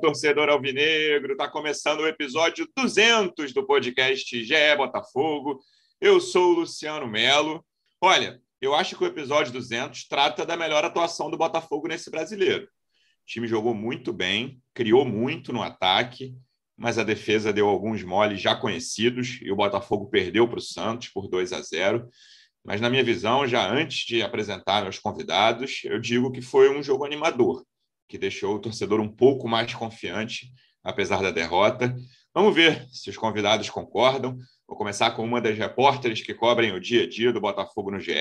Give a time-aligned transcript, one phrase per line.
[0.00, 1.32] torcedor alvinegro!
[1.32, 5.60] Está começando o episódio 200 do podcast GE Botafogo.
[6.00, 7.62] Eu sou o Luciano Melo.
[8.00, 12.64] Olha, eu acho que o episódio 200 trata da melhor atuação do Botafogo nesse brasileiro.
[12.64, 16.34] O time jogou muito bem, criou muito no ataque,
[16.78, 21.08] mas a defesa deu alguns moles já conhecidos e o Botafogo perdeu para o Santos
[21.08, 22.08] por 2 a 0.
[22.64, 26.82] Mas, na minha visão, já antes de apresentar meus convidados, eu digo que foi um
[26.82, 27.64] jogo animador
[28.10, 31.94] que deixou o torcedor um pouco mais confiante, apesar da derrota.
[32.34, 34.36] Vamos ver se os convidados concordam.
[34.66, 38.00] Vou começar com uma das repórteres que cobrem o dia a dia do Botafogo no
[38.00, 38.12] GE.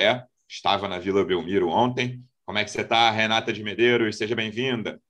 [0.48, 2.24] Estava na Vila Belmiro ontem.
[2.46, 4.16] Como é que você está, Renata de Medeiros?
[4.16, 5.02] Seja bem-vinda.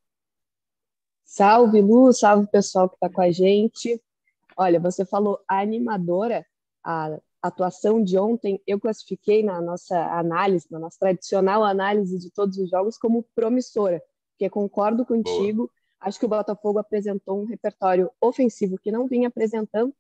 [1.25, 4.01] Salve, Lu, salve pessoal que está com a gente.
[4.55, 6.45] Olha, você falou animadora,
[6.85, 12.57] a atuação de ontem eu classifiquei na nossa análise, na nossa tradicional análise de todos
[12.57, 14.01] os jogos, como promissora
[14.39, 15.57] porque concordo contigo.
[15.57, 15.69] Boa.
[15.99, 19.93] Acho que o Botafogo apresentou um repertório ofensivo que não vinha apresentando,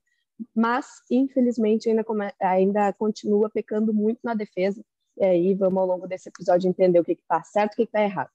[0.55, 2.05] mas infelizmente ainda,
[2.39, 4.81] ainda continua pecando muito na defesa.
[5.17, 7.83] E aí vamos ao longo desse episódio entender o que está certo e o que
[7.83, 8.29] está errado.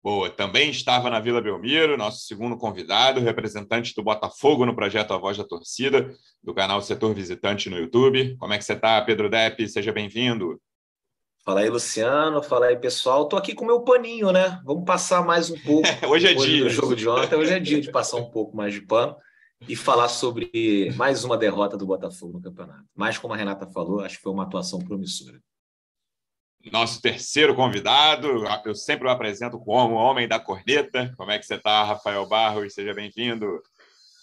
[0.00, 5.18] Boa, também estava na Vila Belmiro, nosso segundo convidado, representante do Botafogo no projeto A
[5.18, 8.36] Voz da Torcida, do canal Setor Visitante no YouTube.
[8.36, 9.66] Como é que você está, Pedro Depp?
[9.66, 10.60] Seja bem-vindo.
[11.44, 12.42] Fala aí, Luciano.
[12.42, 13.28] Fala aí, pessoal.
[13.28, 14.62] Tô aqui com meu paninho, né?
[14.64, 15.86] Vamos passar mais um pouco.
[16.08, 16.64] Hoje é dia.
[16.64, 17.36] do jogo de ontem.
[17.36, 19.14] Hoje é dia de passar um pouco mais de pano
[19.68, 22.86] e falar sobre mais uma derrota do Botafogo no campeonato.
[22.96, 25.38] Mas, como a Renata falou, acho que foi uma atuação promissora.
[26.72, 28.26] Nosso terceiro convidado,
[28.64, 31.12] eu sempre o apresento como o homem da corneta.
[31.14, 32.72] Como é que você está, Rafael Barros?
[32.72, 33.62] Seja bem-vindo.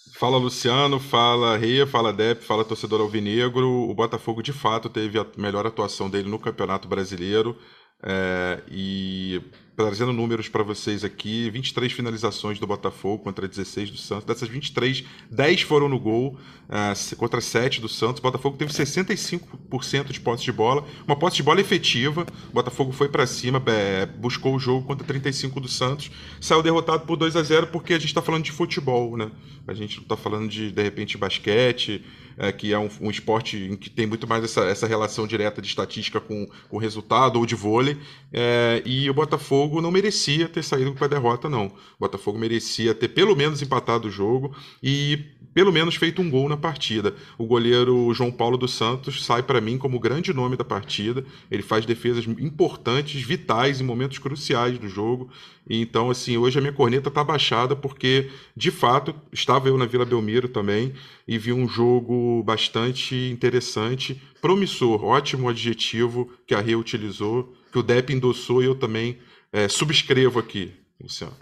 [0.09, 3.67] Fala Luciano, fala Ria, fala Dep, fala torcedor alvinegro.
[3.67, 7.57] O Botafogo de fato teve a melhor atuação dele no Campeonato Brasileiro.
[8.03, 9.41] É, e
[9.85, 14.25] trazendo números para vocês aqui, 23 finalizações do Botafogo contra 16 do Santos.
[14.25, 16.37] Dessas 23, 10 foram no gol
[16.69, 18.19] uh, contra 7 do Santos.
[18.19, 22.25] O Botafogo teve 65% de posse de bola, uma posse de bola efetiva.
[22.49, 26.11] O Botafogo foi para cima, é, buscou o jogo contra 35 do Santos.
[26.39, 29.31] Saiu derrotado por 2 a 0 porque a gente está falando de futebol, né?
[29.67, 32.03] A gente não está falando de, de repente, basquete,
[32.37, 35.61] é, que é um, um, esporte em que tem muito mais essa, essa relação direta
[35.61, 37.97] de estatística com o resultado ou de vôlei.
[38.31, 41.67] É, e o Botafogo não merecia ter saído com a derrota, não.
[41.67, 45.19] O Botafogo merecia ter pelo menos empatado o jogo e
[45.53, 47.13] pelo menos feito um gol na partida.
[47.37, 51.25] O goleiro João Paulo dos Santos sai para mim como o grande nome da partida.
[51.49, 55.29] Ele faz defesas importantes, vitais em momentos cruciais do jogo.
[55.69, 60.05] Então, assim, hoje a minha corneta está baixada porque, de fato, estava eu na Vila
[60.05, 60.93] Belmiro também
[61.27, 67.83] e vi um jogo bastante interessante, promissor, ótimo adjetivo que a Rê utilizou, que o
[67.83, 69.19] Depp endossou e eu também
[69.51, 71.35] é, subscrevo aqui, Luciano.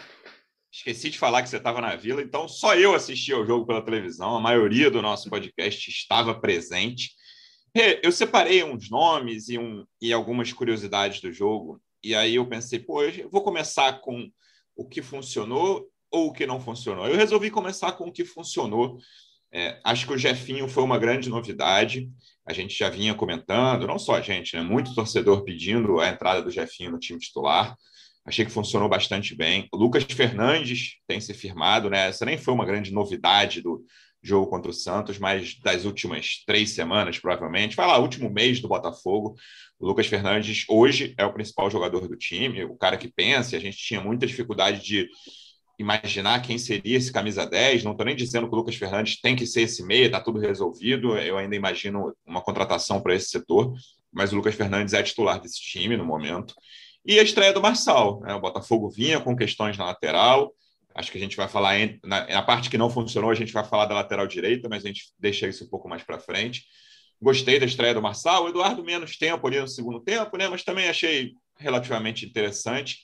[0.71, 3.83] Esqueci de falar que você estava na vila, então só eu assisti ao jogo pela
[3.83, 4.35] televisão.
[4.35, 7.11] A maioria do nosso podcast estava presente.
[8.03, 11.81] Eu separei uns nomes e, um, e algumas curiosidades do jogo.
[12.03, 14.29] E aí eu pensei, pô, eu vou começar com
[14.75, 17.07] o que funcionou ou o que não funcionou.
[17.07, 18.97] Eu resolvi começar com o que funcionou.
[19.51, 22.09] É, acho que o Jefinho foi uma grande novidade.
[22.45, 24.61] A gente já vinha comentando, não só a gente, né?
[24.61, 27.75] Muito torcedor pedindo a entrada do Jefinho no time titular.
[28.25, 29.67] Achei que funcionou bastante bem.
[29.71, 32.07] O Lucas Fernandes tem se firmado, né?
[32.07, 33.83] Essa nem foi uma grande novidade do
[34.21, 37.75] jogo contra o Santos, mas das últimas três semanas, provavelmente.
[37.75, 39.35] Vai lá, último mês do Botafogo.
[39.79, 43.55] O Lucas Fernandes hoje é o principal jogador do time, o cara que pensa.
[43.55, 45.09] A gente tinha muita dificuldade de
[45.79, 47.83] imaginar quem seria esse camisa 10.
[47.83, 50.37] Não estou nem dizendo que o Lucas Fernandes tem que ser esse meia, está tudo
[50.37, 51.17] resolvido.
[51.17, 53.73] Eu ainda imagino uma contratação para esse setor,
[54.11, 56.53] mas o Lucas Fernandes é titular desse time no momento.
[57.05, 58.19] E a estreia do Marçal.
[58.19, 58.33] Né?
[58.35, 60.53] O Botafogo vinha com questões na lateral.
[60.95, 63.63] Acho que a gente vai falar, na, na parte que não funcionou, a gente vai
[63.63, 66.63] falar da lateral direita, mas a gente deixa isso um pouco mais para frente.
[67.21, 68.45] Gostei da estreia do Marçal.
[68.45, 70.47] O Eduardo, menos tempo ali no segundo tempo, né?
[70.47, 72.97] mas também achei relativamente interessante.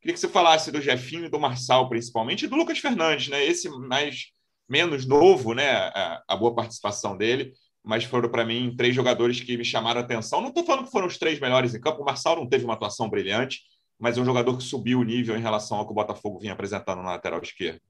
[0.00, 3.44] Queria que você falasse do Jefinho e do Marçal, principalmente, e do Lucas Fernandes, né?
[3.44, 4.32] Esse mais
[4.68, 5.70] menos novo, né?
[5.70, 7.52] A, a boa participação dele
[7.84, 10.40] mas foram para mim três jogadores que me chamaram a atenção.
[10.40, 12.74] Não estou falando que foram os três melhores em campo, o Marçal não teve uma
[12.74, 13.60] atuação brilhante,
[14.02, 16.54] mas é um jogador que subiu o nível em relação ao que o Botafogo vinha
[16.54, 17.80] apresentando na lateral esquerda.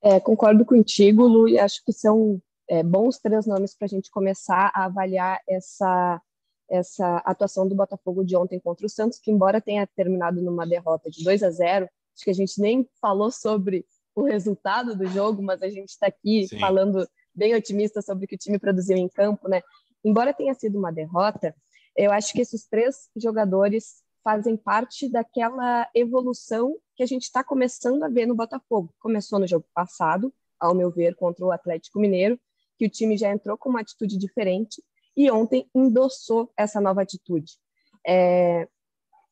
[0.00, 4.08] É, concordo contigo, Lu, e acho que são é, bons três nomes para a gente
[4.12, 6.22] começar a avaliar essa,
[6.70, 11.10] essa atuação do Botafogo de ontem contra o Santos, que embora tenha terminado numa derrota
[11.10, 15.42] de 2 a 0, acho que a gente nem falou sobre o resultado do jogo,
[15.42, 16.60] mas a gente está aqui Sim.
[16.60, 17.04] falando
[17.34, 19.62] bem otimista sobre o que o time produziu em campo, né?
[20.04, 21.52] Embora tenha sido uma derrota,
[21.96, 28.02] eu acho que esses três jogadores fazem parte daquela evolução que a gente está começando
[28.02, 28.92] a ver no Botafogo.
[29.00, 30.30] Começou no jogo passado,
[30.60, 32.38] ao meu ver, contra o Atlético Mineiro,
[32.78, 34.84] que o time já entrou com uma atitude diferente
[35.16, 37.54] e ontem endossou essa nova atitude.
[38.06, 38.68] É,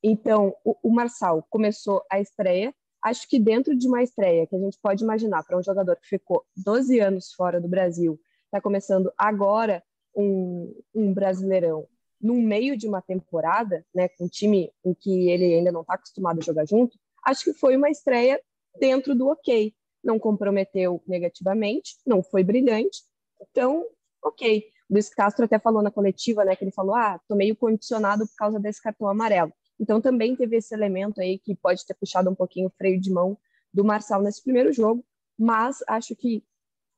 [0.02, 2.74] então, o, o Marçal começou a estreia.
[3.04, 6.08] Acho que dentro de uma estreia que a gente pode imaginar para um jogador que
[6.08, 9.84] ficou 12 anos fora do Brasil, está começando agora
[10.16, 11.86] um, um brasileirão
[12.26, 15.94] no meio de uma temporada, né, com um time em que ele ainda não está
[15.94, 18.40] acostumado a jogar junto, acho que foi uma estreia
[18.80, 19.72] dentro do ok.
[20.02, 23.02] Não comprometeu negativamente, não foi brilhante,
[23.40, 23.86] então,
[24.22, 24.64] ok.
[24.90, 28.34] Luiz Castro até falou na coletiva, né, que ele falou, ah, tô meio condicionado por
[28.36, 29.52] causa desse cartão amarelo.
[29.78, 33.12] Então também teve esse elemento aí que pode ter puxado um pouquinho o freio de
[33.12, 33.38] mão
[33.72, 35.04] do Marçal nesse primeiro jogo,
[35.38, 36.42] mas acho que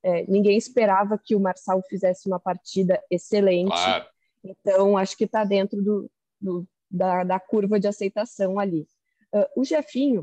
[0.01, 3.69] é, ninguém esperava que o Marçal fizesse uma partida excelente.
[3.69, 4.05] Claro.
[4.43, 8.87] Então acho que está dentro do, do da, da, curva de aceitação ali.
[9.33, 10.21] Uh, o Jefinho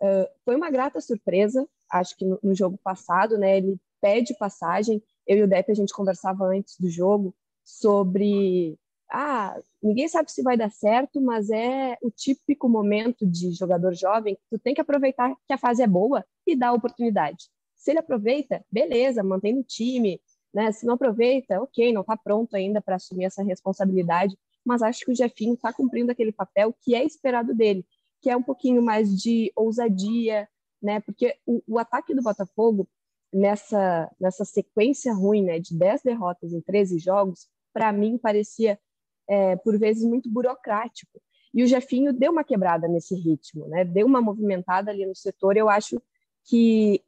[0.00, 3.58] uh, foi uma grata surpresa, acho que no, no, jogo passado, né?
[3.58, 5.02] Ele pede passagem.
[5.26, 8.78] Eu e o Depp a gente conversava antes do jogo sobre
[9.10, 14.36] ah, ninguém sabe se vai dar certo, mas é o típico momento de jogador jovem
[14.36, 17.50] que tu tem que aproveitar que a fase é boa e dar oportunidade.
[17.76, 20.20] Se ele aproveita, beleza, mantém no time,
[20.52, 20.72] né?
[20.72, 25.12] Se não aproveita, ok, não está pronto ainda para assumir essa responsabilidade, mas acho que
[25.12, 27.84] o Jefinho está cumprindo aquele papel que é esperado dele,
[28.20, 30.48] que é um pouquinho mais de ousadia,
[30.82, 31.00] né?
[31.00, 32.88] Porque o, o ataque do Botafogo
[33.32, 38.78] nessa nessa sequência ruim, né, de 10 derrotas em 13 jogos, para mim parecia
[39.30, 41.22] é, por vezes, muito burocrático.
[41.54, 43.84] E o Jefinho deu uma quebrada nesse ritmo, né?
[43.84, 45.56] deu uma movimentada ali no setor.
[45.56, 46.02] Eu acho
[46.44, 47.00] que,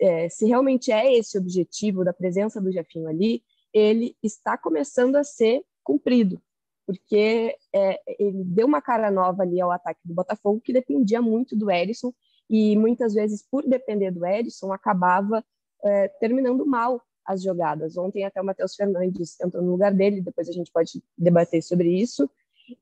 [0.00, 3.42] é, se realmente é esse objetivo da presença do Jefinho ali,
[3.72, 6.40] ele está começando a ser cumprido,
[6.86, 11.56] porque é, ele deu uma cara nova ali ao ataque do Botafogo, que dependia muito
[11.56, 12.12] do Erisson,
[12.48, 15.44] e muitas vezes, por depender do Erisson, acabava
[15.84, 17.96] é, terminando mal as jogadas.
[17.96, 21.90] Ontem até o Matheus Fernandes entrou no lugar dele, depois a gente pode debater sobre
[21.90, 22.30] isso.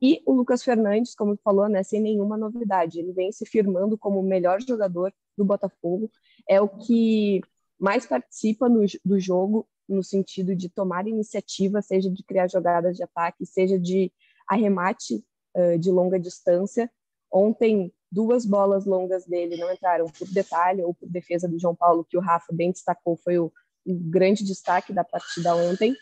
[0.01, 4.21] E o Lucas Fernandes, como falou, né, sem nenhuma novidade, ele vem se firmando como
[4.21, 6.11] o melhor jogador do Botafogo,
[6.49, 7.41] é o que
[7.79, 13.03] mais participa no, do jogo no sentido de tomar iniciativa, seja de criar jogadas de
[13.03, 14.11] ataque, seja de
[14.49, 15.25] arremate
[15.57, 16.91] uh, de longa distância.
[17.31, 22.07] Ontem, duas bolas longas dele não entraram por detalhe ou por defesa do João Paulo,
[22.09, 23.53] que o Rafa bem destacou, foi o
[23.87, 25.95] o grande destaque da partida ontem,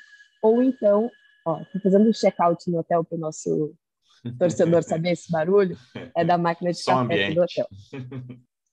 [0.43, 1.11] ou então,
[1.45, 3.75] ó, tô fazendo um check-out no hotel para o nosso
[4.39, 5.77] torcedor saber esse barulho,
[6.17, 7.35] é da máquina de Som café ambiente.
[7.35, 7.67] do hotel.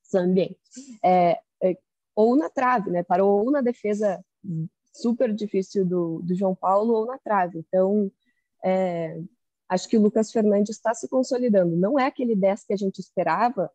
[0.03, 0.59] Som ambiente.
[1.03, 1.77] É, é,
[2.15, 3.03] ou na trave, né?
[3.03, 4.23] Parou ou na defesa
[4.93, 7.59] super difícil do, do João Paulo ou na trave.
[7.59, 8.11] Então,
[8.63, 9.19] é,
[9.67, 11.75] acho que o Lucas Fernandes está se consolidando.
[11.75, 13.71] Não é aquele 10 que a gente esperava,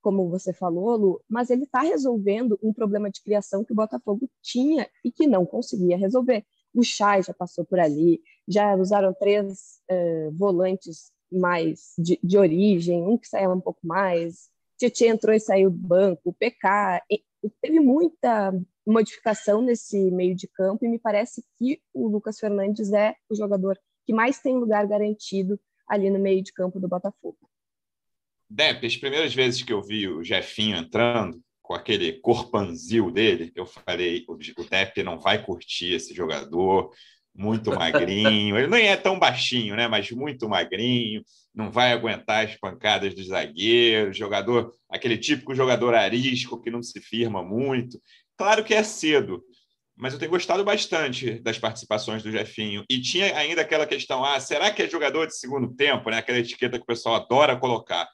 [0.00, 4.30] como você falou, Lu, mas ele está resolvendo um problema de criação que o Botafogo
[4.42, 6.44] tinha e que não conseguia resolver.
[6.74, 13.02] O Chay já passou por ali, já usaram três uh, volantes mais de, de, origem,
[13.02, 14.48] um que saiu um pouco mais,
[14.78, 17.22] Tietchan entrou e saiu do banco, o PK, e,
[17.60, 18.52] teve muita
[18.86, 23.78] modificação nesse meio de campo e me parece que o Lucas Fernandes é o jogador
[24.06, 27.38] que mais tem lugar garantido ali no meio de campo do Botafogo.
[28.48, 33.66] Depp, as primeiras vezes que eu vi o Jefinho entrando, com aquele corpanzil dele, eu
[33.66, 34.34] falei: o,
[34.64, 36.90] Depp não vai curtir esse jogador,
[37.34, 38.56] muito magrinho.
[38.56, 39.86] Ele nem é tão baixinho, né?
[39.86, 41.22] Mas muito magrinho,
[41.54, 47.02] não vai aguentar as pancadas dos zagueiros, jogador, aquele típico jogador arisco que não se
[47.02, 48.00] firma muito.
[48.38, 49.44] Claro que é cedo,
[49.94, 52.82] mas eu tenho gostado bastante das participações do Jefinho.
[52.88, 56.16] E tinha ainda aquela questão: ah, será que é jogador de segundo tempo, né?
[56.16, 58.08] Aquela etiqueta que o pessoal adora colocar.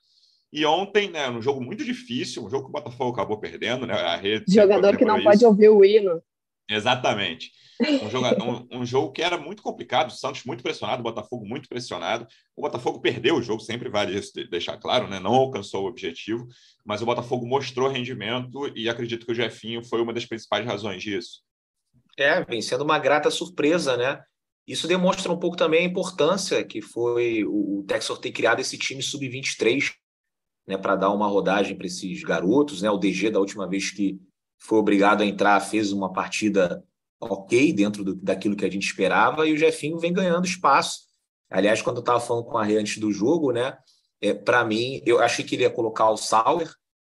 [0.55, 3.95] E ontem, né, um jogo muito difícil, um jogo que o Botafogo acabou perdendo, né?
[3.95, 5.25] A rede Jogador que não isso.
[5.25, 6.23] pode ouvir o hino.
[6.71, 7.51] Exatamente.
[7.81, 8.27] Um, jogo,
[8.71, 12.25] um, um, jogo que era muito complicado, o Santos muito pressionado, o Botafogo muito pressionado.
[12.55, 15.19] O Botafogo perdeu o jogo, sempre vale isso deixar claro, né?
[15.19, 16.47] Não alcançou o objetivo,
[16.87, 21.03] mas o Botafogo mostrou rendimento e acredito que o Jefinho foi uma das principais razões
[21.03, 21.43] disso.
[22.17, 24.23] É, vem sendo uma grata surpresa, né?
[24.69, 29.03] Isso demonstra um pouco também a importância que foi o Texor ter criado esse time
[29.03, 29.93] sub-23
[30.67, 32.83] né, para dar uma rodagem para esses garotos.
[32.83, 32.91] Né?
[32.91, 34.19] O DG, da última vez que
[34.59, 36.83] foi obrigado a entrar, fez uma partida
[37.21, 41.01] ok dentro do, daquilo que a gente esperava, e o Jefinho vem ganhando espaço.
[41.51, 43.77] Aliás, quando eu estava falando com a Rê antes do jogo, né,
[44.21, 46.71] é, para mim, eu achei que ele ia colocar o Sauer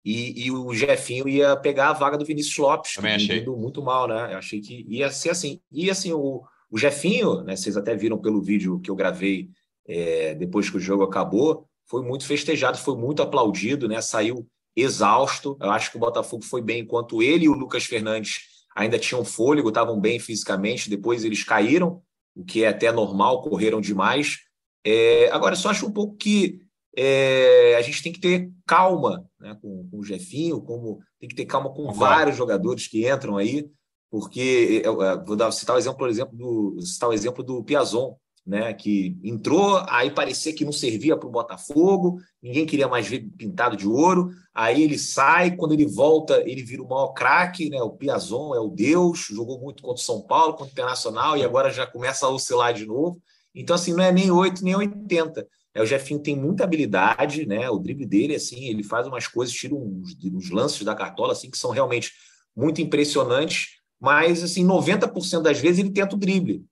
[0.04, 3.82] e, e, o Jefinho ia pegar a vaga do Vinícius Lopes, Também que indo muito
[3.82, 4.34] mal, né?
[4.34, 5.60] Eu achei que ia ser assim.
[5.72, 9.50] E assim, o, o Jefinho, né, vocês até viram pelo vídeo que eu gravei
[9.88, 14.02] é, depois que o jogo acabou, foi muito festejado, foi muito aplaudido, né?
[14.02, 15.58] Saiu exausto.
[15.62, 18.40] Eu acho que o Botafogo foi bem enquanto ele e o Lucas Fernandes
[18.76, 20.90] ainda tinham fôlego, estavam bem fisicamente.
[20.90, 22.02] Depois eles caíram,
[22.36, 24.40] o que é até normal, correram demais.
[24.86, 26.60] É, agora, eu só acho um pouco que
[26.96, 31.36] é, a gente tem que ter calma né, com, com, o Jefinho, como tem que
[31.36, 33.70] ter calma com vários jogadores que entram aí,
[34.10, 37.64] porque eu, eu, vou dar, citar o exemplo, por exemplo, do, citar o exemplo do
[37.64, 38.16] Piazon,
[38.46, 43.28] né, que entrou, aí parecia que não servia para o Botafogo, ninguém queria mais ver
[43.36, 47.82] pintado de ouro, aí ele sai, quando ele volta, ele vira o maior craque, né,
[47.82, 51.44] o Piazon é o deus, jogou muito contra o São Paulo, contra o Internacional, e
[51.44, 53.20] agora já começa a oscilar de novo.
[53.56, 55.48] Então, assim, não é nem 8, nem 80.
[55.74, 57.70] É, o Jefinho tem muita habilidade, né?
[57.70, 61.50] O drible dele, assim, ele faz umas coisas, tira uns, uns lances da cartola, assim,
[61.50, 62.12] que são realmente
[62.56, 66.66] muito impressionantes, mas, assim, 90% das vezes ele tenta o drible.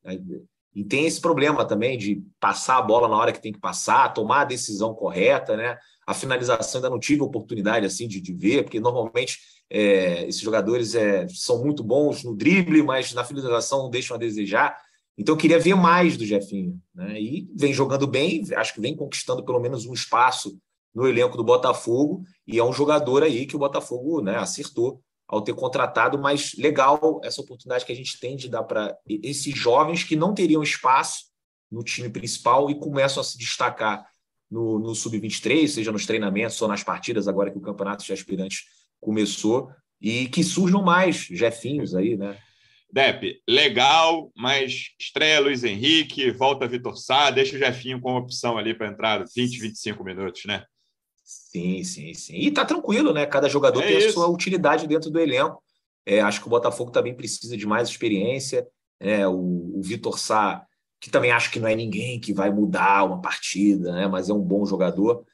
[0.76, 4.14] E tem esse problema também de passar a bola na hora que tem que passar,
[4.14, 5.78] tomar a decisão correta, né?
[6.06, 9.38] A finalização ainda não tive oportunidade, assim, de, de ver, porque normalmente
[9.70, 14.78] é, esses jogadores é, são muito bons no drible, mas na finalização deixam a desejar.
[15.18, 16.80] Então, eu queria ver mais do Jefinho.
[16.94, 17.22] Né?
[17.22, 20.58] E vem jogando bem, acho que vem conquistando pelo menos um espaço
[20.94, 22.24] no elenco do Botafogo.
[22.48, 25.02] E é um jogador aí que o Botafogo né, acertou
[25.34, 29.58] ao ter contratado, mas legal essa oportunidade que a gente tem de dar para esses
[29.58, 31.26] jovens que não teriam espaço
[31.72, 34.06] no time principal e começam a se destacar
[34.50, 38.66] no, no sub-23, seja nos treinamentos ou nas partidas, agora que o campeonato de aspirantes
[39.02, 42.38] começou, e que surjam mais Jefinhos aí, né?
[42.92, 48.76] Dep, legal, mas estreia Luiz Henrique, volta Vitor Sá, deixa o Jefinho como opção ali
[48.76, 50.64] para entrar 20, 25 minutos, né?
[51.24, 52.36] Sim, sim, sim.
[52.36, 53.26] E tá tranquilo, né?
[53.26, 54.10] Cada jogador é tem isso.
[54.10, 55.62] a sua utilidade dentro do elenco.
[56.06, 58.68] É, acho que o Botafogo também precisa de mais experiência.
[59.00, 60.66] É, o, o Vitor Sá,
[61.00, 64.08] que também acho que não é ninguém que vai mudar uma partida, né?
[64.08, 65.26] Mas é um bom jogador.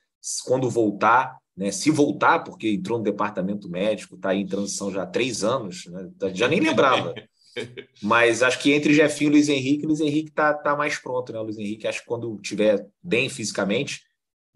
[0.45, 1.71] Quando voltar, né?
[1.71, 6.09] Se voltar, porque entrou no departamento médico, está em transição já há três anos, né?
[6.33, 7.13] já nem lembrava.
[8.01, 11.39] Mas acho que entre Jefinho e Luiz Henrique, Luiz Henrique tá, tá mais pronto, né?
[11.39, 14.03] O Luiz Henrique, acho que quando tiver bem fisicamente,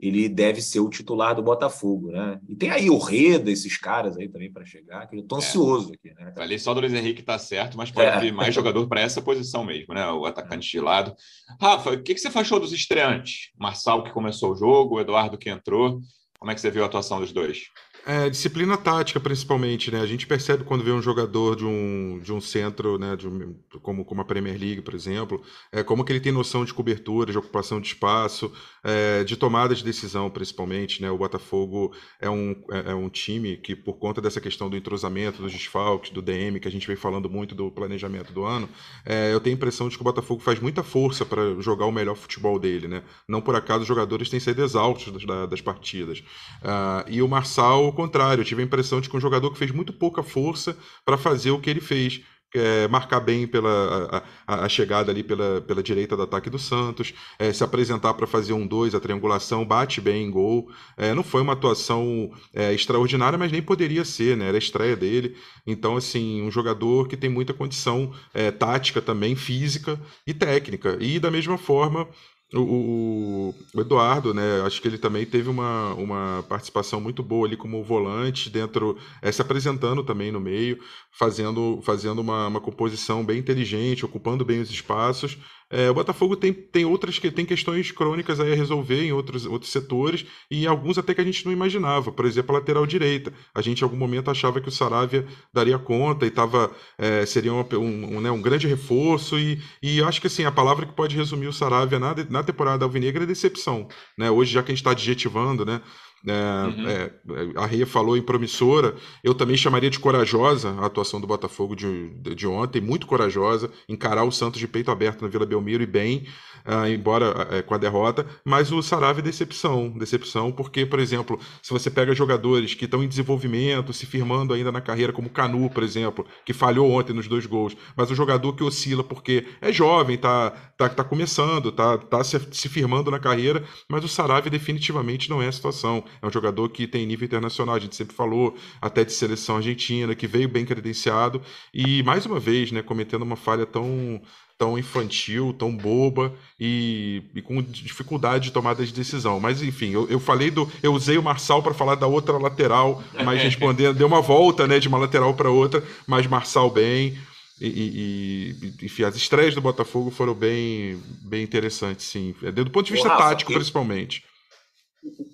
[0.07, 2.37] ele deve ser o titular do Botafogo, né?
[2.47, 5.37] E tem aí o Reda, esses caras aí também para chegar, que eu tô é.
[5.37, 6.33] ansioso aqui, né?
[6.35, 8.19] Ali só do Luiz Henrique tá certo, mas pode é.
[8.19, 10.05] vir mais jogador para essa posição mesmo, né?
[10.11, 11.15] O atacante de lado.
[11.59, 13.51] Rafa, o que, que você achou dos estreantes?
[13.57, 16.01] Marçal que começou o jogo, o Eduardo que entrou.
[16.37, 17.67] Como é que você viu a atuação dos dois?
[18.05, 20.01] É, disciplina tática, principalmente, né?
[20.01, 23.15] A gente percebe quando vê um jogador de um, de um centro, né?
[23.15, 25.41] De um, como, como a Premier League, por exemplo,
[25.71, 28.51] é, como que ele tem noção de cobertura, de ocupação de espaço,
[28.83, 31.09] é, de tomada de decisão, principalmente, né?
[31.09, 35.41] O Botafogo é um, é, é, um time que, por conta dessa questão do entrosamento,
[35.41, 38.67] dos desfalques, do DM, que a gente vem falando muito do planejamento do ano,
[39.05, 41.91] é, eu tenho a impressão de que o Botafogo faz muita força para jogar o
[41.91, 43.01] melhor futebol dele, né?
[43.29, 46.19] Não por acaso os jogadores têm sido exaustos das, das partidas.
[46.19, 49.71] Uh, e o Marçal contrário, eu tive a impressão de que um jogador que fez
[49.71, 52.21] muito pouca força para fazer o que ele fez.
[52.55, 57.11] É, marcar bem pela a, a, chegada ali pela, pela direita do ataque do Santos,
[57.39, 60.69] é, se apresentar para fazer um dois, a triangulação, bate bem em gol.
[60.95, 64.49] É, não foi uma atuação é, extraordinária, mas nem poderia ser, né?
[64.49, 65.35] Era a estreia dele.
[65.65, 70.95] Então, assim, um jogador que tem muita condição é, tática também, física e técnica.
[70.99, 72.07] E da mesma forma,
[72.53, 74.61] o, o, Eduardo, né?
[74.65, 79.31] Acho que ele também teve uma, uma participação muito boa ali como volante, dentro, é,
[79.31, 80.79] se apresentando também no meio,
[81.13, 85.37] fazendo, fazendo uma, uma composição bem inteligente, ocupando bem os espaços.
[85.69, 89.71] É, o Botafogo tem, tem outras que tem questões crônicas a resolver em outros, outros
[89.71, 92.11] setores e alguns até que a gente não imaginava.
[92.11, 93.33] Por exemplo, a lateral direita.
[93.55, 97.53] A gente em algum momento achava que o Saravia daria conta e tava, é, seria
[97.53, 99.37] um, um, né, um grande reforço.
[99.39, 102.85] E, e acho que assim, a palavra que pode resumir o Saravia na, na temporada
[102.85, 103.87] alvinegra é decepção.
[104.17, 104.29] Né?
[104.29, 105.81] Hoje, já que a gente está adjetivando, né?
[106.25, 106.87] É, uhum.
[106.87, 107.11] é,
[107.57, 112.09] a Ria falou em promissora, eu também chamaria de corajosa a atuação do Botafogo de,
[112.33, 116.25] de ontem, muito corajosa, encarar o Santos de peito aberto na Vila Belmiro e bem,
[116.65, 121.37] uh, embora uh, com a derrota, mas o Sarave é decepção, decepção, porque, por exemplo,
[121.61, 125.69] se você pega jogadores que estão em desenvolvimento, se firmando ainda na carreira, como Canu,
[125.69, 129.73] por exemplo, que falhou ontem nos dois gols, mas um jogador que oscila porque é
[129.73, 134.49] jovem, tá, tá, tá começando, tá, tá se, se firmando na carreira, mas o Sarave
[134.49, 136.03] definitivamente não é a situação.
[136.21, 140.15] É um jogador que tem nível internacional, a gente sempre falou, até de seleção argentina,
[140.15, 141.41] que veio bem credenciado
[141.73, 144.21] e, mais uma vez, né, cometendo uma falha tão
[144.57, 149.39] tão infantil, tão boba e, e, com dificuldade de tomada de decisão.
[149.39, 150.71] Mas enfim, eu, eu falei do.
[150.81, 154.79] Eu usei o Marçal para falar da outra lateral, mas respondendo, deu uma volta né,
[154.79, 157.17] de uma lateral para outra, mas Marçal bem.
[157.61, 162.35] E, e, enfim, as estreias do Botafogo foram bem, bem interessantes, sim.
[162.43, 164.23] É, do ponto de vista Rafa, tático, principalmente.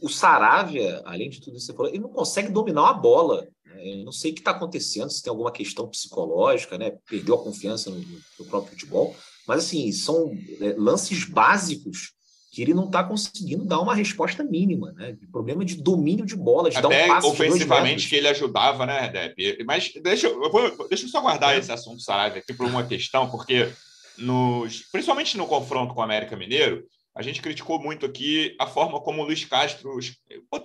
[0.01, 3.47] O Saravia, além de tudo isso que você falou, ele não consegue dominar uma bola.
[3.65, 3.99] Né?
[3.99, 6.97] Eu não sei o que está acontecendo, se tem alguma questão psicológica, né?
[7.07, 9.15] Perdeu a confiança no, no próprio futebol.
[9.47, 12.13] Mas, assim, são é, lances básicos
[12.51, 15.15] que ele não está conseguindo dar uma resposta mínima, né?
[15.31, 19.09] Problema de domínio de bola, de Até dar um passe ofensivamente que ele ajudava, né,
[19.09, 19.63] Deb?
[19.65, 21.59] Mas deixa eu, vou, deixa eu só guardar é.
[21.59, 23.71] esse assunto Saravia aqui por uma questão, porque
[24.17, 26.83] nos, principalmente no confronto com o América Mineiro,
[27.16, 30.00] a gente criticou muito aqui a forma como o Luiz Castro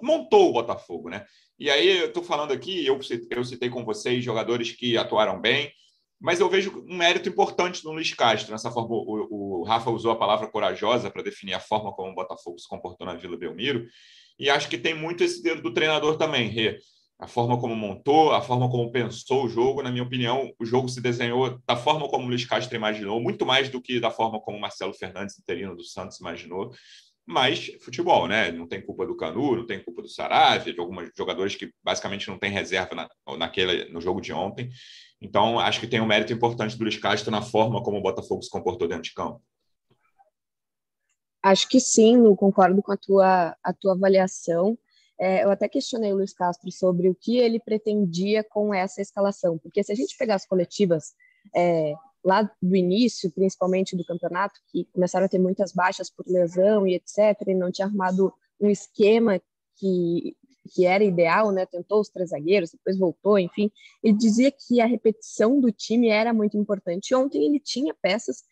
[0.02, 1.24] montou o Botafogo, né?
[1.58, 2.98] E aí eu estou falando aqui, eu,
[3.30, 5.72] eu citei com vocês jogadores que atuaram bem,
[6.20, 8.94] mas eu vejo um mérito importante no Luiz Castro, nessa forma.
[8.94, 12.68] O, o Rafa usou a palavra corajosa para definir a forma como o Botafogo se
[12.68, 13.86] comportou na Vila Belmiro,
[14.38, 16.78] e acho que tem muito esse dedo do treinador também, Rê
[17.18, 20.88] a forma como montou, a forma como pensou o jogo, na minha opinião, o jogo
[20.88, 24.40] se desenhou da forma como o Luiz Castro imaginou, muito mais do que da forma
[24.40, 26.72] como o Marcelo Fernandes, interino do Santos, imaginou.
[27.26, 28.52] Mas futebol, né?
[28.52, 32.28] Não tem culpa do Canu, não tem culpa do Saravia, de alguns jogadores que basicamente
[32.28, 34.68] não têm reserva na, naquele, no jogo de ontem.
[35.20, 38.42] Então, acho que tem um mérito importante do Luiz Castro na forma como o Botafogo
[38.42, 39.40] se comportou dentro de campo.
[41.42, 44.76] Acho que sim, concordo com a tua, a tua avaliação.
[45.18, 49.58] É, eu até questionei o Luiz Castro sobre o que ele pretendia com essa escalação,
[49.58, 51.14] porque se a gente pegar as coletivas
[51.54, 51.94] é,
[52.24, 56.94] lá do início, principalmente do campeonato, que começaram a ter muitas baixas por lesão e
[56.94, 59.40] etc., e não tinha armado um esquema
[59.76, 60.34] que,
[60.72, 61.66] que era ideal, né?
[61.66, 63.70] Tentou os três zagueiros, depois voltou, enfim.
[64.02, 67.14] Ele dizia que a repetição do time era muito importante.
[67.14, 68.42] Ontem ele tinha peças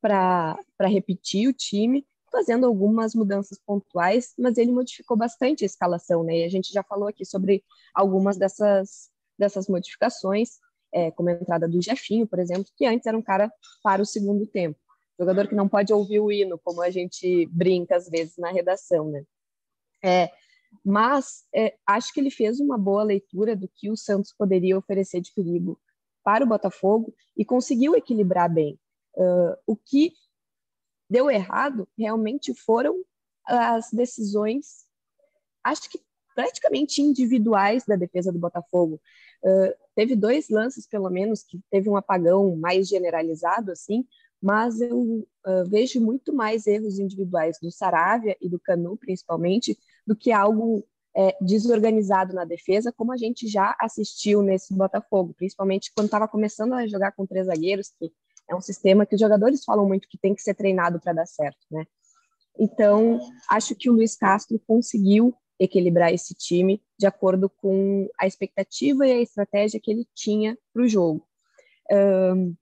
[0.00, 6.38] para repetir o time, fazendo algumas mudanças pontuais, mas ele modificou bastante a escalação, né?
[6.38, 7.62] E a gente já falou aqui sobre
[7.94, 10.58] algumas dessas, dessas modificações,
[10.92, 14.06] é, como a entrada do Jefinho, por exemplo, que antes era um cara para o
[14.06, 14.78] segundo tempo.
[15.18, 19.10] Jogador que não pode ouvir o hino, como a gente brinca às vezes na redação,
[19.10, 19.24] né?
[20.04, 20.30] É,
[20.84, 25.20] mas é, acho que ele fez uma boa leitura do que o Santos poderia oferecer
[25.20, 25.78] de perigo
[26.24, 28.78] para o Botafogo e conseguiu equilibrar bem.
[29.14, 30.12] Uh, o que
[31.12, 33.04] deu errado realmente foram
[33.46, 34.86] as decisões,
[35.62, 36.00] acho que
[36.34, 38.98] praticamente individuais da defesa do Botafogo.
[39.44, 44.06] Uh, teve dois lances, pelo menos, que teve um apagão mais generalizado, assim,
[44.40, 50.16] mas eu uh, vejo muito mais erros individuais do Saravia e do Canu, principalmente, do
[50.16, 50.82] que algo
[51.14, 56.72] é, desorganizado na defesa, como a gente já assistiu nesse Botafogo, principalmente quando estava começando
[56.72, 58.10] a jogar com três zagueiros, que
[58.52, 61.26] é um sistema que os jogadores falam muito que tem que ser treinado para dar
[61.26, 61.86] certo, né?
[62.58, 69.06] Então, acho que o Luiz Castro conseguiu equilibrar esse time de acordo com a expectativa
[69.06, 71.26] e a estratégia que ele tinha para o jogo.
[71.90, 72.54] Um,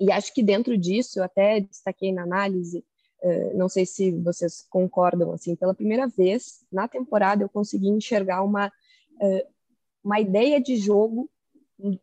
[0.00, 2.84] e acho que dentro disso, eu até destaquei na análise,
[3.22, 8.42] uh, não sei se vocês concordam, assim, pela primeira vez na temporada eu consegui enxergar
[8.42, 9.48] uma, uh,
[10.02, 11.28] uma ideia de jogo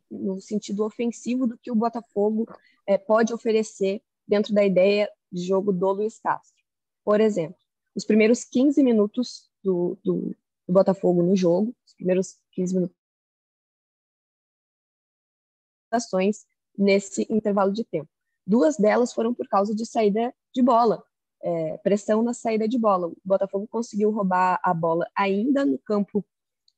[0.10, 2.48] no sentido ofensivo do que o Botafogo
[2.88, 6.64] é, pode oferecer dentro da ideia de jogo do Luiz Castro.
[7.04, 7.58] Por exemplo,
[7.96, 10.36] os primeiros 15 minutos do, do,
[10.68, 13.04] do Botafogo no jogo, os primeiros 15 minutos
[15.92, 16.46] ações
[16.78, 18.10] nesse intervalo de tempo.
[18.46, 21.04] Duas delas foram por causa de saída de bola,
[21.42, 23.08] é, pressão na saída de bola.
[23.08, 26.26] O Botafogo conseguiu roubar a bola ainda no campo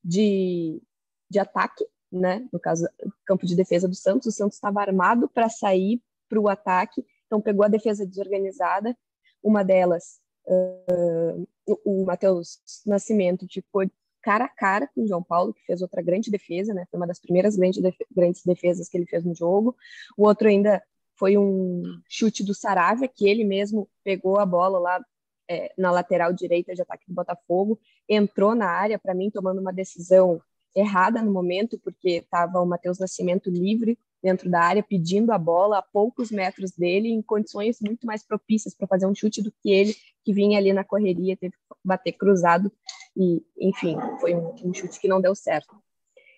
[0.04, 0.82] de,
[1.30, 1.86] de ataque,
[2.20, 2.48] né?
[2.52, 2.88] No caso,
[3.26, 7.42] campo de defesa do Santos, o Santos estava armado para sair para o ataque, então
[7.42, 8.98] pegou a defesa desorganizada.
[9.44, 11.48] Uma delas, uh,
[11.86, 13.86] o Matheus Nascimento ficou
[14.22, 16.88] cara a cara com o João Paulo, que fez outra grande defesa, né?
[16.90, 17.80] Foi uma das primeiras grandes,
[18.12, 19.76] grandes defesas que ele fez no jogo.
[20.18, 20.82] O outro ainda
[21.16, 25.06] foi um chute do Saravia, que ele mesmo pegou a bola lá
[25.48, 29.72] é, na lateral direita de ataque do Botafogo, entrou na área, para mim, tomando uma
[29.72, 30.42] decisão
[30.76, 35.78] errada no momento, porque estava o Matheus Nascimento livre dentro da área, pedindo a bola
[35.78, 39.70] a poucos metros dele, em condições muito mais propícias para fazer um chute do que
[39.70, 42.72] ele, que vinha ali na correria, teve que bater cruzado,
[43.16, 45.76] e enfim, foi um, um chute que não deu certo.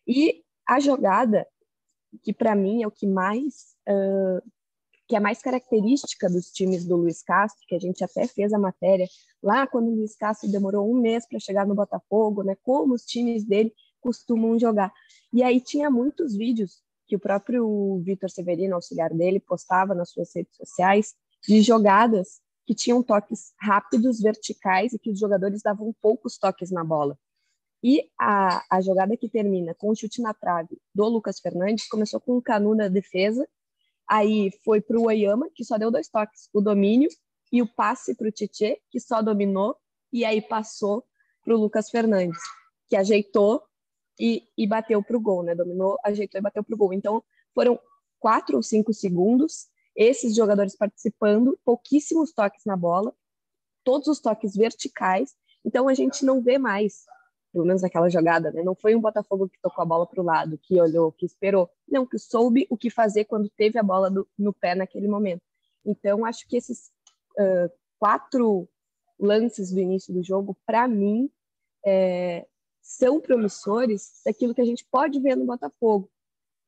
[0.05, 1.47] E a jogada,
[2.21, 3.75] que para mim é o que mais.
[3.87, 4.41] Uh,
[5.07, 8.59] que é mais característica dos times do Luiz Castro, que a gente até fez a
[8.59, 9.07] matéria
[9.41, 12.57] lá quando o Luiz Castro demorou um mês para chegar no Botafogo, né?
[12.61, 13.73] Como os times dele
[14.07, 14.93] costumam jogar.
[15.33, 20.33] E aí tinha muitos vídeos que o próprio Vitor Severino, auxiliar dele, postava nas suas
[20.33, 21.13] redes sociais
[21.45, 26.85] de jogadas que tinham toques rápidos, verticais e que os jogadores davam poucos toques na
[26.85, 27.17] bola.
[27.83, 32.19] E a, a jogada que termina com o chute na trave do Lucas Fernandes começou
[32.21, 33.47] com o Canu na defesa,
[34.07, 37.09] aí foi para o Oyama, que só deu dois toques, o domínio,
[37.51, 39.75] e o passe para o Tietê, que só dominou,
[40.11, 41.05] e aí passou
[41.43, 42.41] para o Lucas Fernandes,
[42.89, 43.66] que ajeitou
[44.19, 45.53] e, e bateu para o gol, né?
[45.53, 46.93] Dominou, ajeitou e bateu para o gol.
[46.93, 47.79] Então, foram
[48.19, 53.13] quatro ou cinco segundos, esses jogadores participando, pouquíssimos toques na bola,
[53.83, 55.35] todos os toques verticais.
[55.65, 57.05] Então, a gente não vê mais,
[57.51, 58.63] pelo menos naquela jogada, né?
[58.63, 61.69] Não foi um Botafogo que tocou a bola para o lado, que olhou, que esperou.
[61.87, 65.41] Não, que soube o que fazer quando teve a bola do, no pé naquele momento.
[65.85, 66.91] Então, acho que esses
[67.39, 68.67] uh, quatro
[69.19, 71.29] lances do início do jogo, para mim,
[71.85, 72.45] é,
[72.87, 76.09] são promissores daquilo que a gente pode ver no Botafogo,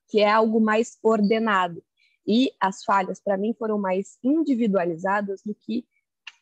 [0.09, 1.81] que é algo mais ordenado.
[2.27, 5.85] E as falhas, para mim, foram mais individualizadas do que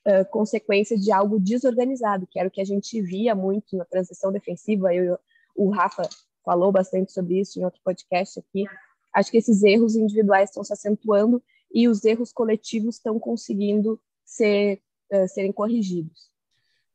[0.07, 4.31] uh, consequência de algo desorganizado, que era o que a gente via muito na transição
[4.31, 4.93] defensiva.
[4.95, 5.19] Eu,
[5.55, 6.09] o Rafa
[6.43, 8.65] falou bastante sobre isso em outro podcast aqui.
[9.13, 14.81] Acho que esses erros individuais estão se acentuando e os erros coletivos estão conseguindo ser
[15.13, 16.31] uh, serem corrigidos.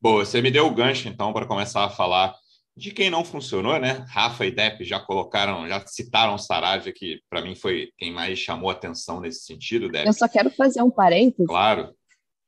[0.01, 2.42] Boa, você me deu o gancho, então, para começar a falar
[2.77, 4.05] de quem não funcionou, né?
[4.09, 8.39] Rafa e Depp já colocaram, já citaram o Saravia, que para mim foi quem mais
[8.39, 10.07] chamou atenção nesse sentido, Depp.
[10.07, 11.47] Eu só quero fazer um parênteses.
[11.47, 11.95] Claro.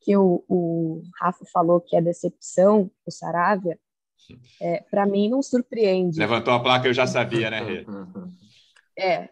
[0.01, 3.79] Que o, o Rafa falou que é decepção, o Saravia.
[4.61, 6.19] É, para mim não surpreende.
[6.19, 7.87] Levantou a placa, eu já sabia, né, Rê?
[8.99, 9.29] É,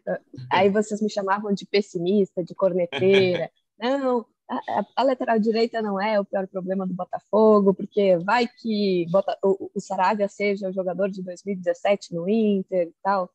[0.50, 3.50] aí vocês me chamavam de pessimista, de corneteira.
[3.78, 4.24] Não,
[4.68, 9.36] a, a, lateral direita não é o pior problema do Botafogo, porque vai que Bota,
[9.42, 13.30] o, o Saravia seja o jogador de 2017 no Inter e tal.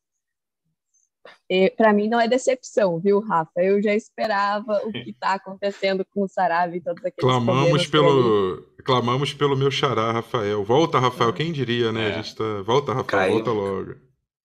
[1.76, 3.60] Para mim não é decepção, viu, Rafa?
[3.60, 8.66] Eu já esperava o que está acontecendo com o Saravia e todos aqueles clamamos pelo
[8.84, 10.64] Clamamos pelo meu xará, Rafael.
[10.64, 11.32] Volta, Rafael, é.
[11.34, 12.08] quem diria, né?
[12.08, 12.14] É.
[12.14, 12.62] A gente tá...
[12.62, 13.44] Volta, Rafael, Caímos.
[13.44, 13.94] volta logo.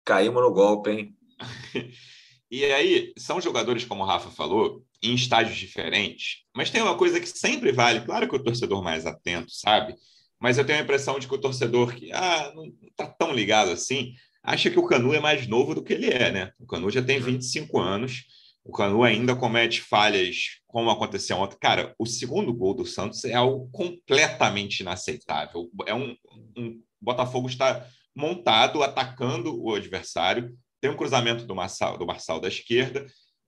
[0.04, 1.17] Caímos no golpe, hein?
[2.51, 7.20] E aí, são jogadores, como o Rafa falou, em estágios diferentes, mas tem uma coisa
[7.20, 9.96] que sempre vale, claro que o torcedor mais atento, sabe?
[10.39, 13.72] Mas eu tenho a impressão de que o torcedor que ah, não está tão ligado
[13.72, 14.13] assim,
[14.44, 16.52] acha que o Canu é mais novo do que ele é, né?
[16.60, 18.26] O Canu já tem 25 anos,
[18.63, 21.58] o Canu ainda comete falhas como aconteceu ontem.
[21.60, 25.70] Cara, o segundo gol do Santos é algo completamente inaceitável.
[25.86, 26.15] É um,
[26.58, 32.48] um Botafogo está montado, atacando o adversário, tem um cruzamento do Marçal, do Marçal da
[32.48, 33.06] esquerda,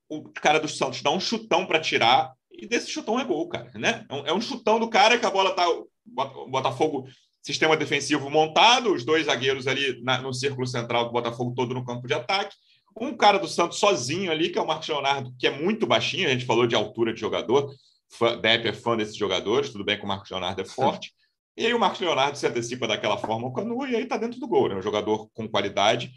[0.10, 3.72] o cara do Santos dá um chutão para tirar, e desse chutão é gol, cara,
[3.76, 4.06] né?
[4.10, 5.68] É um, é chutão do cara que a bola tá.
[5.70, 7.08] O Botafogo,
[7.42, 11.86] sistema defensivo montado, os dois zagueiros ali na, no círculo central do Botafogo todo no
[11.86, 12.56] campo de ataque.
[13.00, 16.28] Um cara do Santos sozinho ali, que é o Marcos Leonardo, que é muito baixinho,
[16.28, 17.72] a gente falou de altura de jogador.
[18.10, 21.12] Fã, Depp é fã desses jogadores, tudo bem que o Marcos Leonardo é forte.
[21.56, 24.40] E aí o Marcos Leonardo se antecipa daquela forma o Canu e aí tá dentro
[24.40, 24.76] do gol, né?
[24.76, 26.12] Um jogador com qualidade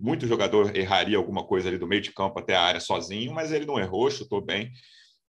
[0.00, 3.52] muito jogador erraria alguma coisa ali do meio de campo até a área sozinho, mas
[3.52, 4.70] ele não errou, chutou bem.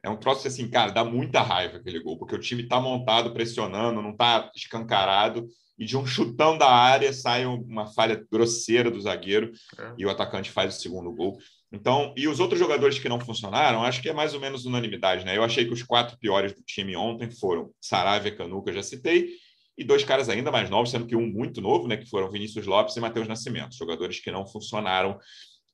[0.03, 3.33] É um troço assim, cara, dá muita raiva aquele gol, porque o time está montado,
[3.33, 9.01] pressionando, não está escancarado, e de um chutão da área sai uma falha grosseira do
[9.01, 9.94] zagueiro é.
[9.96, 11.38] e o atacante faz o segundo gol.
[11.73, 15.25] Então, e os outros jogadores que não funcionaram, acho que é mais ou menos unanimidade,
[15.25, 15.37] né?
[15.37, 19.29] Eu achei que os quatro piores do time ontem foram Saravia, Canuca, já citei,
[19.76, 22.66] e dois caras ainda mais novos, sendo que um muito novo, né, que foram Vinícius
[22.66, 25.18] Lopes e Matheus Nascimento, jogadores que não funcionaram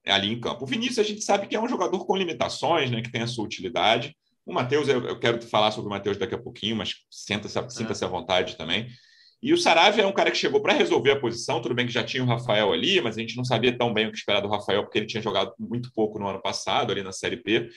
[0.07, 0.65] ali em campo.
[0.65, 3.27] O Vinícius a gente sabe que é um jogador com limitações, né, que tem a
[3.27, 4.17] sua utilidade.
[4.45, 7.69] O Matheus, eu, eu quero falar sobre o Matheus daqui a pouquinho, mas sinta-se é.
[7.69, 8.89] sinta à vontade também.
[9.43, 11.93] E o Saravia é um cara que chegou para resolver a posição, tudo bem que
[11.93, 14.41] já tinha o Rafael ali, mas a gente não sabia tão bem o que esperar
[14.41, 17.69] do Rafael, porque ele tinha jogado muito pouco no ano passado, ali na Série B.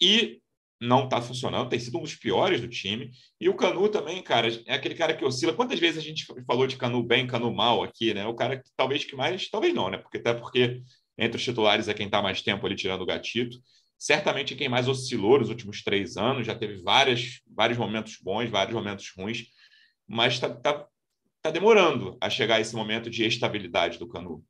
[0.00, 0.40] E
[0.86, 3.10] não está funcionando, tem sido um dos piores do time.
[3.40, 5.52] E o Canu também, cara, é aquele cara que oscila.
[5.54, 8.26] Quantas vezes a gente falou de Canu bem, Canu mal aqui, né?
[8.26, 9.98] O cara que talvez que mais, talvez não, né?
[9.98, 10.82] Porque até porque
[11.18, 13.58] entre os titulares é quem está mais tempo ali tirando o gatito.
[13.98, 18.74] Certamente quem mais oscilou nos últimos três anos, já teve várias, vários momentos bons, vários
[18.74, 19.46] momentos ruins,
[20.06, 20.86] mas está tá,
[21.42, 24.44] tá demorando a chegar a esse momento de estabilidade do Canu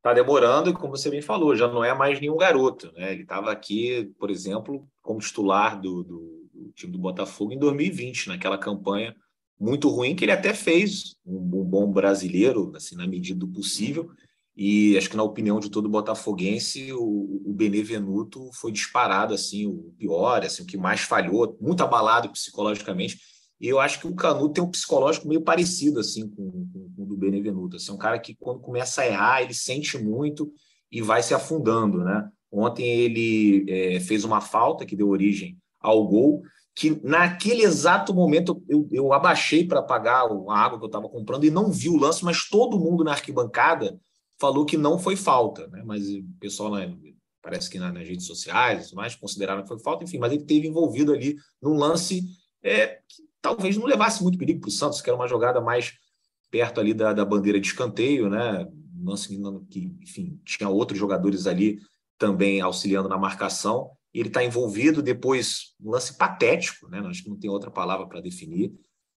[0.00, 2.90] está demorando e, como você bem falou, já não é mais nenhum garoto.
[2.92, 3.12] Né?
[3.12, 8.28] Ele estava aqui, por exemplo, como titular do, do, do, time do Botafogo em 2020,
[8.28, 9.14] naquela campanha
[9.58, 14.10] muito ruim, que ele até fez um, um, bom brasileiro, assim, na medida do possível.
[14.56, 19.94] E acho que, na opinião de todo botafoguense, o, o Benevenuto foi disparado assim, o
[19.98, 23.18] pior, assim, o que mais falhou, muito abalado psicologicamente.
[23.60, 27.20] E eu acho que o Canuto tem um psicológico meio parecido assim com, com, do
[27.20, 27.76] Benevenuto.
[27.76, 30.52] Assim, é um cara que, quando começa a errar, ele sente muito
[30.90, 32.04] e vai se afundando.
[32.04, 32.28] Né?
[32.50, 36.42] Ontem ele é, fez uma falta que deu origem ao gol,
[36.74, 41.44] que naquele exato momento eu, eu abaixei para pagar a água que eu estava comprando
[41.44, 43.98] e não vi o lance, mas todo mundo na arquibancada
[44.38, 45.66] falou que não foi falta.
[45.68, 45.82] Né?
[45.84, 46.94] Mas o pessoal, né,
[47.42, 51.12] parece que nas redes sociais, mais consideraram que foi falta, enfim, mas ele teve envolvido
[51.12, 52.22] ali num lance
[52.62, 53.00] é,
[53.40, 55.94] talvez não levasse muito perigo para o Santos, que era uma jogada mais
[56.50, 58.66] perto ali da, da bandeira de escanteio, né?
[59.70, 61.78] Que, enfim, tinha outros jogadores ali
[62.18, 63.90] também auxiliando na marcação.
[64.12, 67.00] Ele está envolvido depois, um lance patético, né?
[67.00, 68.72] Acho que não tem outra palavra para definir.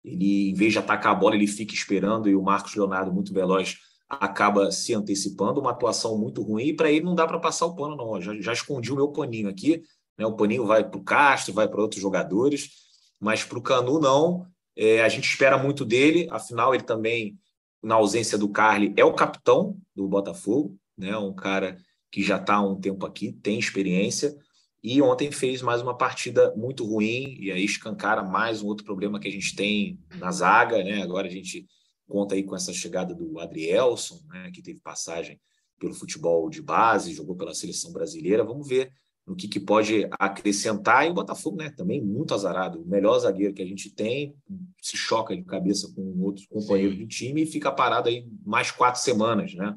[0.05, 3.33] Ele, em vez de atacar a bola, ele fica esperando e o Marcos Leonardo, muito
[3.33, 3.77] veloz,
[4.09, 5.61] acaba se antecipando.
[5.61, 6.65] Uma atuação muito ruim.
[6.65, 8.21] E para ele não dá para passar o pano, não.
[8.21, 9.83] Já, já escondi o meu paninho aqui.
[10.19, 10.27] Né?
[10.27, 12.71] O paninho vai para o Castro, vai para outros jogadores,
[13.19, 14.47] mas para o Canu, não.
[14.77, 17.39] É, a gente espera muito dele, afinal, ele também,
[17.83, 21.17] na ausência do Carly, é o capitão do Botafogo, né?
[21.17, 21.77] um cara
[22.11, 24.35] que já está há um tempo aqui, tem experiência.
[24.83, 29.21] E ontem fez mais uma partida muito ruim, e aí escancara mais um outro problema
[29.21, 31.03] que a gente tem na zaga, né?
[31.03, 31.67] Agora a gente
[32.09, 34.51] conta aí com essa chegada do Adrielson, né?
[34.53, 35.39] que teve passagem
[35.79, 38.45] pelo futebol de base, jogou pela seleção brasileira.
[38.45, 38.91] Vamos ver
[39.31, 41.07] no que, que pode acrescentar.
[41.07, 41.71] E o Botafogo, né?
[41.71, 42.83] Também muito azarado.
[42.83, 44.35] O melhor zagueiro que a gente tem
[44.83, 46.99] se choca de cabeça com outro companheiro Sim.
[46.99, 49.77] do time e fica parado aí mais quatro semanas, né?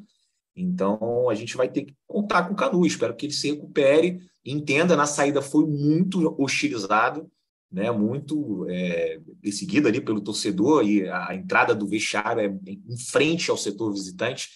[0.56, 2.84] Então a gente vai ter que contar com o Canu.
[2.84, 7.32] Espero que ele se recupere entenda, na saída foi muito hostilizado,
[7.72, 13.50] né, muito é, perseguido ali pelo torcedor e a entrada do vestiário é em frente
[13.50, 14.50] ao setor visitante.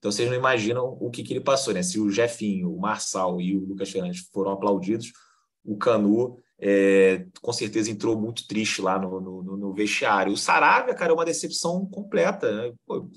[0.00, 1.82] Então vocês não imaginam o que, que ele passou, né?
[1.82, 5.12] Se o Jefinho, o Marçal e o Lucas Fernandes foram aplaudidos,
[5.62, 10.32] o Canu é, com certeza entrou muito triste lá no, no, no, vestiário.
[10.32, 12.50] O Saravia, cara, é uma decepção completa.
[12.50, 12.72] Né?
[12.86, 13.10] Pô, o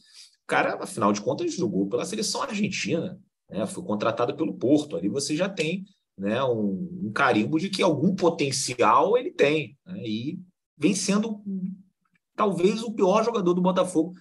[0.46, 3.18] cara, afinal de contas, jogou pela seleção argentina,
[3.50, 3.66] né?
[3.66, 4.98] foi contratado pelo Porto.
[4.98, 5.86] Ali você já tem
[6.18, 9.78] né, um, um carimbo de que algum potencial ele tem.
[9.86, 10.40] Né, e
[10.78, 11.42] vem sendo
[12.36, 14.14] talvez o pior jogador do Botafogo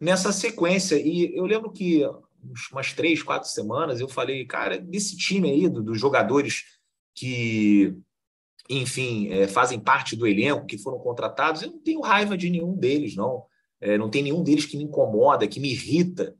[0.00, 0.96] nessa sequência.
[0.96, 2.02] E eu lembro que
[2.72, 6.64] umas três, quatro semanas eu falei, cara, desse time aí, dos do jogadores
[7.14, 7.96] que,
[8.68, 12.74] enfim, é, fazem parte do elenco, que foram contratados, eu não tenho raiva de nenhum
[12.74, 13.44] deles, não.
[13.80, 16.34] É, não tem nenhum deles que me incomoda, que me irrita.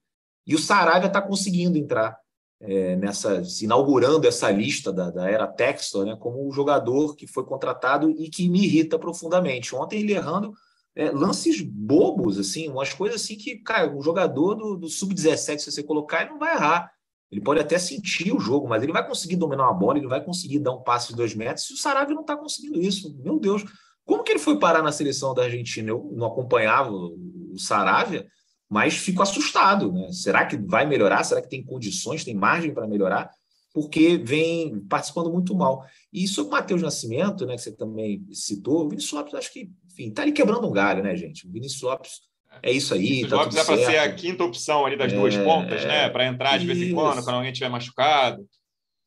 [0.47, 2.19] E o Saravia está conseguindo entrar
[2.61, 7.45] é, nessa inaugurando essa lista da, da era Textor né, como um jogador que foi
[7.45, 9.75] contratado e que me irrita profundamente.
[9.75, 10.53] Ontem ele errando
[10.99, 15.71] é, lances bobos, assim, umas coisas assim que, cara, o jogador do, do sub-17, se
[15.71, 16.91] você colocar, ele não vai errar.
[17.31, 20.25] Ele pode até sentir o jogo, mas ele vai conseguir dominar uma bola, ele vai
[20.25, 21.71] conseguir dar um passe de dois metros.
[21.71, 23.15] E o Saravia não está conseguindo isso.
[23.23, 23.65] Meu Deus,
[24.05, 25.91] como que ele foi parar na seleção da Argentina?
[25.91, 28.27] Eu não acompanhava o Saravia,
[28.69, 29.93] mas fico assustado.
[29.93, 30.11] Né?
[30.11, 31.23] Será que vai melhorar?
[31.23, 33.31] Será que tem condições, tem margem para melhorar?
[33.73, 35.85] Porque vem participando muito mal.
[36.13, 39.71] E sobre o Matheus Nascimento, né, que você também citou, o Vinícius Lopes, acho que,
[39.99, 41.47] enfim, está ali quebrando um galho, né, gente?
[41.47, 42.21] O Vinícius Lopes
[42.63, 43.01] é isso aí.
[43.01, 46.09] Vinícius tá Lopes é para ser a quinta opção ali das é, duas pontas, né?
[46.09, 48.47] Para entrar de vez em quando, quando alguém estiver machucado.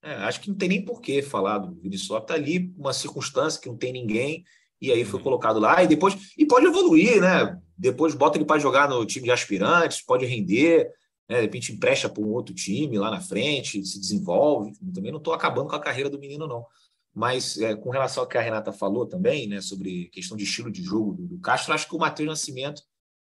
[0.04, 2.24] É, acho que não tem nem por que falar do Vinícius Lopes.
[2.24, 4.44] Está ali uma circunstância que não tem ninguém
[4.82, 5.24] e aí foi uhum.
[5.24, 6.34] colocado lá, e depois.
[6.38, 7.58] E pode evoluir, né?
[7.78, 10.90] Depois bota ele para jogar no time de aspirantes, pode render,
[11.30, 11.38] né?
[11.38, 14.74] de repente empresta para um outro time lá na frente, se desenvolve.
[14.94, 16.66] Também não estou acabando com a carreira do menino, não.
[17.14, 20.72] Mas é, com relação ao que a Renata falou também, né, sobre questão de estilo
[20.72, 22.82] de jogo do, do Castro, acho que o Matheus Nascimento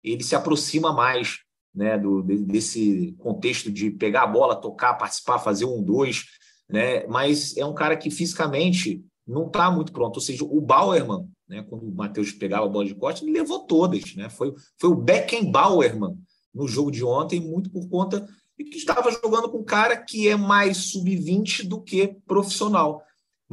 [0.03, 1.39] ele se aproxima mais
[1.75, 6.25] né, do, desse contexto de pegar a bola, tocar, participar, fazer um, dois,
[6.69, 7.07] né?
[7.07, 10.17] Mas é um cara que fisicamente não está muito pronto.
[10.17, 13.61] Ou seja, o Bauerman, né, quando o Matheus pegava a bola de corte, ele levou
[13.67, 14.15] todas.
[14.15, 14.29] Né?
[14.29, 16.17] Foi, foi o Beckenbauerman
[16.55, 20.29] no jogo de ontem, muito por conta de que estava jogando com um cara que
[20.29, 23.03] é mais sub-20 do que profissional.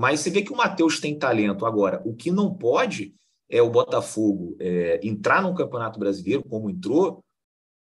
[0.01, 1.63] Mas você vê que o Matheus tem talento.
[1.63, 3.13] Agora, o que não pode
[3.47, 7.23] é o Botafogo é, entrar no Campeonato Brasileiro, como entrou,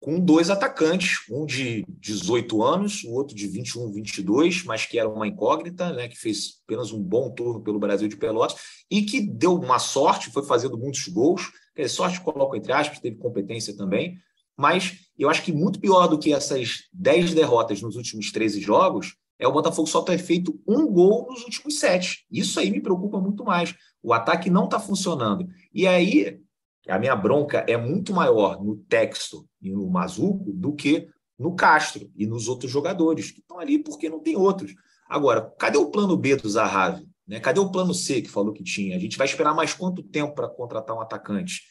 [0.01, 5.07] com dois atacantes, um de 18 anos, o outro de 21, 22, mas que era
[5.07, 8.57] uma incógnita, né, que fez apenas um bom turno pelo Brasil de Pelotas
[8.91, 11.51] e que deu uma sorte, foi fazendo muitos gols.
[11.75, 14.17] Quer sorte coloco entre aspas, teve competência também,
[14.57, 19.17] mas eu acho que muito pior do que essas 10 derrotas nos últimos 13 jogos
[19.39, 22.25] é o Botafogo só ter feito um gol nos últimos sete.
[22.31, 23.75] Isso aí me preocupa muito mais.
[24.03, 25.47] O ataque não está funcionando.
[25.73, 26.41] E aí
[26.89, 32.11] a minha bronca é muito maior no Texto e no Mazuco do que no Castro
[32.17, 34.75] e nos outros jogadores, que estão ali porque não tem outros.
[35.09, 37.07] Agora, cadê o plano B do Zahavi?
[37.27, 37.41] Né?
[37.41, 38.97] Cadê o plano C que falou que tinha?
[38.97, 41.63] A gente vai esperar mais quanto tempo para contratar um atacante?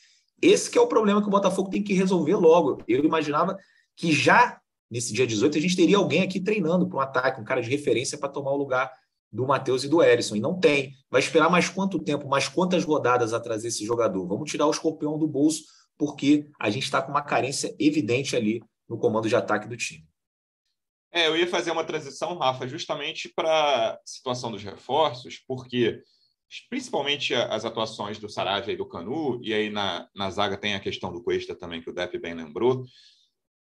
[0.42, 2.84] Esse que é o problema que o Botafogo tem que resolver logo.
[2.88, 3.58] Eu imaginava
[3.96, 7.46] que já nesse dia 18 a gente teria alguém aqui treinando para um ataque, um
[7.46, 8.92] cara de referência para tomar o lugar
[9.32, 10.36] do Matheus e do Erisson.
[10.36, 10.94] E não tem.
[11.10, 14.26] Vai esperar mais quanto tempo, mais quantas rodadas a trazer esse jogador?
[14.26, 15.64] Vamos tirar o escorpião do bolso,
[15.98, 20.08] porque a gente está com uma carência evidente ali no comando de ataque do time.
[21.12, 26.02] É, eu ia fazer uma transição, Rafa, justamente para a situação dos reforços, porque
[26.70, 30.80] principalmente as atuações do Saravia e do Canu, e aí na, na zaga tem a
[30.80, 32.84] questão do Cuesta também, que o Depp bem lembrou.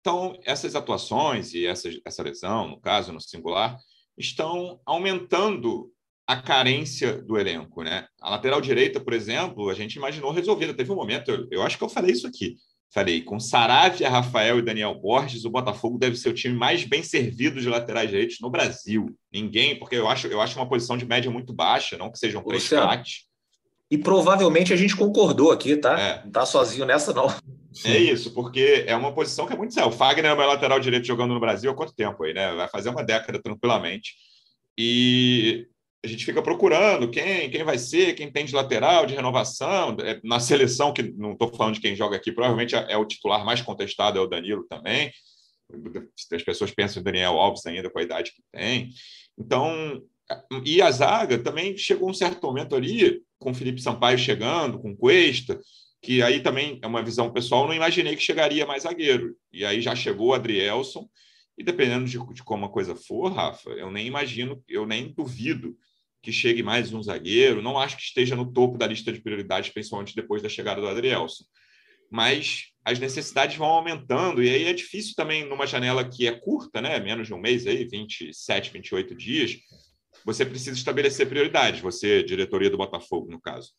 [0.04, 3.78] Então, essas atuações e essa, essa lesão, no caso, no singular,
[4.18, 5.90] estão aumentando
[6.28, 7.84] a carência do elenco.
[7.84, 8.06] Né?
[8.22, 10.74] A lateral direita, por exemplo, a gente imaginou resolvida.
[10.74, 12.58] Teve um momento, eu, eu acho que eu falei isso aqui,
[12.94, 17.02] Falei, com Saravia, Rafael e Daniel Borges, o Botafogo deve ser o time mais bem
[17.02, 19.08] servido de laterais direitos no Brasil.
[19.32, 22.44] Ninguém, porque eu acho, eu acho uma posição de média muito baixa, não que sejam
[22.44, 23.24] três craques.
[23.90, 26.00] E provavelmente a gente concordou aqui, tá?
[26.00, 26.24] É.
[26.24, 27.34] Não tá sozinho nessa, não.
[27.74, 27.90] Sim.
[27.90, 29.90] É isso, porque é uma posição que é muito séria.
[29.90, 32.54] O Fagner é o meu lateral direito jogando no Brasil há quanto tempo aí, né?
[32.54, 34.14] Vai fazer uma década tranquilamente.
[34.78, 35.68] E
[36.04, 39.96] a gente fica procurando quem, quem vai ser, quem tem de lateral, de renovação.
[40.02, 43.44] É, na seleção, que não estou falando de quem joga aqui, provavelmente é, o titular
[43.44, 45.12] mais contestado, é o Danilo também.
[46.32, 48.90] As pessoas pensam em Daniel Alves ainda com a idade que tem.
[49.38, 50.04] Então,
[50.66, 54.96] e a zaga também chegou um certo momento ali, com o Felipe Sampaio chegando, com
[54.96, 55.60] Cuesta,
[56.04, 59.38] que aí também é uma visão pessoal, não imaginei que chegaria mais zagueiro.
[59.54, 61.10] E aí já chegou o Adrielson,
[61.58, 65.78] e dependendo de, de como a coisa for, Rafa, eu nem imagino, eu nem duvido
[66.22, 67.62] que chegue mais um zagueiro.
[67.62, 70.90] Não acho que esteja no topo da lista de prioridades, principalmente depois da chegada do
[70.90, 71.46] Adrielson.
[72.12, 76.82] Mas as necessidades vão aumentando, e aí é difícil também, numa janela que é curta,
[76.82, 77.00] né?
[77.00, 79.58] menos de um mês, aí, 27, 28 dias,
[80.26, 81.80] você precisa estabelecer prioridades.
[81.80, 83.72] Você, diretoria do Botafogo, no caso.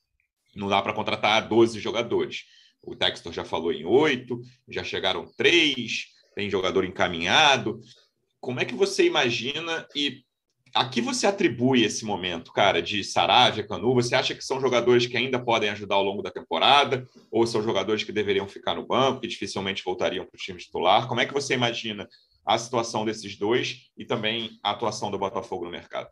[0.57, 2.45] Não dá para contratar 12 jogadores.
[2.83, 7.81] O Textor já falou em oito, já chegaram três, tem jogador encaminhado.
[8.40, 10.23] Como é que você imagina e
[10.75, 13.95] a que você atribui esse momento, cara, de Saravia, Canu?
[13.95, 17.09] Você acha que são jogadores que ainda podem ajudar ao longo da temporada?
[17.31, 21.07] Ou são jogadores que deveriam ficar no banco e dificilmente voltariam para o time titular?
[21.07, 22.09] Como é que você imagina
[22.45, 26.09] a situação desses dois e também a atuação do Botafogo no mercado?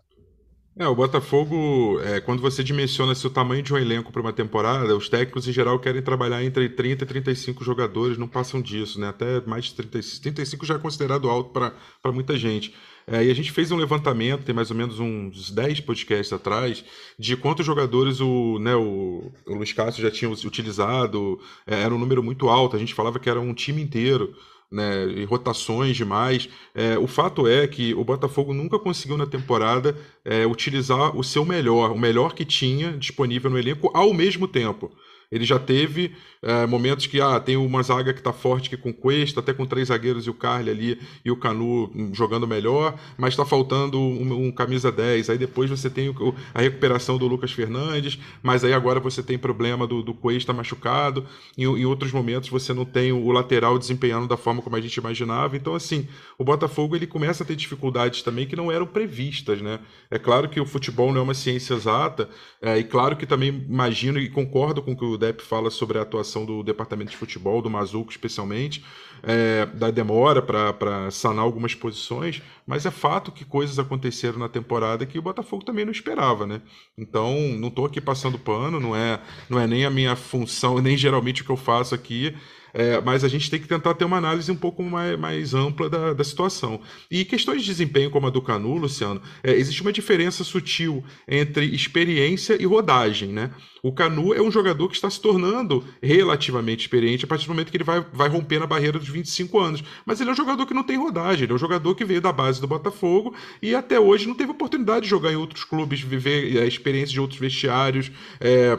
[0.74, 4.96] É, o Botafogo, é, quando você dimensiona o tamanho de um elenco para uma temporada,
[4.96, 9.08] os técnicos em geral querem trabalhar entre 30 e 35 jogadores, não passam disso, né?
[9.08, 12.74] Até mais de 35, 35 já é considerado alto para muita gente.
[13.06, 16.82] É, e a gente fez um levantamento, tem mais ou menos uns 10 podcasts atrás,
[17.18, 21.38] de quantos jogadores o, né, o, o Luiz Cássio já tinha utilizado.
[21.66, 24.34] É, era um número muito alto, a gente falava que era um time inteiro.
[24.72, 26.48] Né, e rotações demais.
[26.74, 31.44] É, o fato é que o Botafogo nunca conseguiu na temporada é, utilizar o seu
[31.44, 34.90] melhor, o melhor que tinha disponível no elenco ao mesmo tempo.
[35.32, 38.92] Ele já teve é, momentos que ah, tem uma zaga que está forte que com
[38.92, 43.32] Cuesta, até com três zagueiros e o Carly ali e o Canu jogando melhor, mas
[43.32, 45.30] está faltando um, um, camisa 10.
[45.30, 49.38] Aí depois você tem o, a recuperação do Lucas Fernandes, mas aí agora você tem
[49.38, 51.24] problema do, do Cuesta machucado.
[51.56, 54.96] Em, em outros momentos você não tem o lateral desempenhando da forma como a gente
[54.96, 55.56] imaginava.
[55.56, 59.78] Então, assim, o Botafogo ele começa a ter dificuldades também que não eram previstas, né?
[60.10, 62.28] É claro que o futebol não é uma ciência exata,
[62.60, 66.02] é, e claro que também imagino e concordo com que o Depp fala sobre a
[66.02, 68.84] atuação do departamento de futebol, do Mazuco especialmente,
[69.22, 75.06] é, da demora para sanar algumas posições, mas é fato que coisas aconteceram na temporada
[75.06, 76.60] que o Botafogo também não esperava, né?
[76.98, 80.96] Então, não estou aqui passando pano, não é, não é nem a minha função, nem
[80.96, 82.34] geralmente o que eu faço aqui,
[82.74, 85.88] é, mas a gente tem que tentar ter uma análise um pouco mais, mais ampla
[85.88, 86.80] da, da situação.
[87.10, 91.64] E questões de desempenho como a do Canu, Luciano, é, existe uma diferença sutil entre
[91.66, 93.50] experiência e rodagem, né?
[93.82, 97.70] O Canu é um jogador que está se tornando relativamente experiente a partir do momento
[97.70, 99.82] que ele vai, vai romper na barreira dos 25 anos.
[100.06, 102.20] Mas ele é um jogador que não tem rodagem, ele é um jogador que veio
[102.20, 106.00] da base do Botafogo e até hoje não teve oportunidade de jogar em outros clubes,
[106.00, 108.12] viver a experiência de outros vestiários.
[108.40, 108.78] É,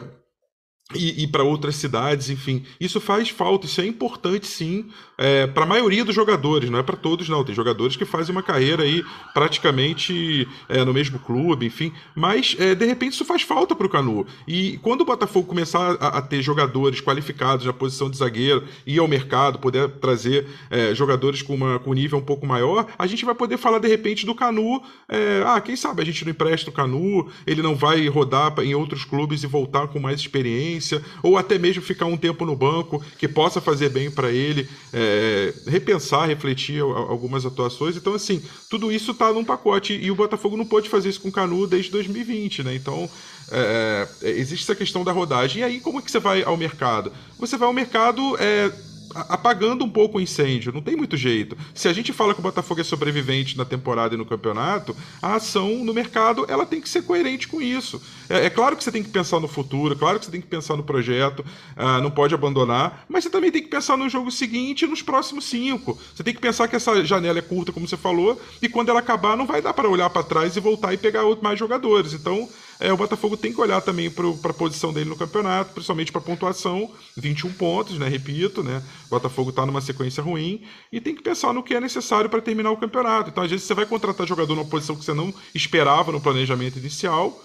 [0.92, 2.64] e, e para outras cidades, enfim.
[2.78, 6.82] Isso faz falta, isso é importante sim, é, para a maioria dos jogadores, não é
[6.82, 7.42] para todos não.
[7.42, 11.92] Tem jogadores que fazem uma carreira aí praticamente é, no mesmo clube, enfim.
[12.14, 14.26] Mas é, de repente isso faz falta para o Canu.
[14.46, 18.98] E quando o Botafogo começar a, a, ter jogadores qualificados na posição de zagueiro, ir
[18.98, 23.24] ao mercado, poder trazer é, jogadores com, uma, com nível um pouco maior, a gente
[23.24, 24.82] vai poder falar de repente do Canu.
[25.08, 28.74] É, ah, quem sabe a gente não empresta o Canu, ele não vai rodar em
[28.74, 30.73] outros clubes e voltar com mais experiência
[31.22, 35.52] ou até mesmo ficar um tempo no banco que possa fazer bem para ele, é,
[35.66, 37.96] repensar, refletir algumas atuações.
[37.96, 41.28] Então, assim, tudo isso está num pacote e o Botafogo não pôde fazer isso com
[41.28, 42.74] o Canu desde 2020, né?
[42.74, 43.08] Então,
[43.50, 45.60] é, é, existe essa questão da rodagem.
[45.60, 47.12] E aí, como é que você vai ao mercado?
[47.38, 48.36] Você vai ao mercado.
[48.38, 48.70] É,
[49.14, 51.56] apagando um pouco o incêndio, não tem muito jeito.
[51.74, 55.34] Se a gente fala que o Botafogo é sobrevivente na temporada e no campeonato, a
[55.34, 58.02] ação no mercado ela tem que ser coerente com isso.
[58.28, 60.46] É, é claro que você tem que pensar no futuro, claro que você tem que
[60.46, 64.30] pensar no projeto, uh, não pode abandonar, mas você também tem que pensar no jogo
[64.30, 65.98] seguinte e nos próximos cinco.
[66.14, 69.00] Você tem que pensar que essa janela é curta, como você falou, e quando ela
[69.00, 72.12] acabar não vai dar para olhar para trás e voltar e pegar mais jogadores.
[72.12, 72.48] Então
[72.80, 76.20] é, o Botafogo tem que olhar também para a posição dele no campeonato, principalmente para
[76.20, 78.08] a pontuação, 21 pontos, né?
[78.08, 78.82] Repito, né?
[79.06, 80.62] O Botafogo está numa sequência ruim
[80.92, 83.30] e tem que pensar no que é necessário para terminar o campeonato.
[83.30, 86.78] Então, às vezes, você vai contratar jogador numa posição que você não esperava no planejamento
[86.78, 87.40] inicial.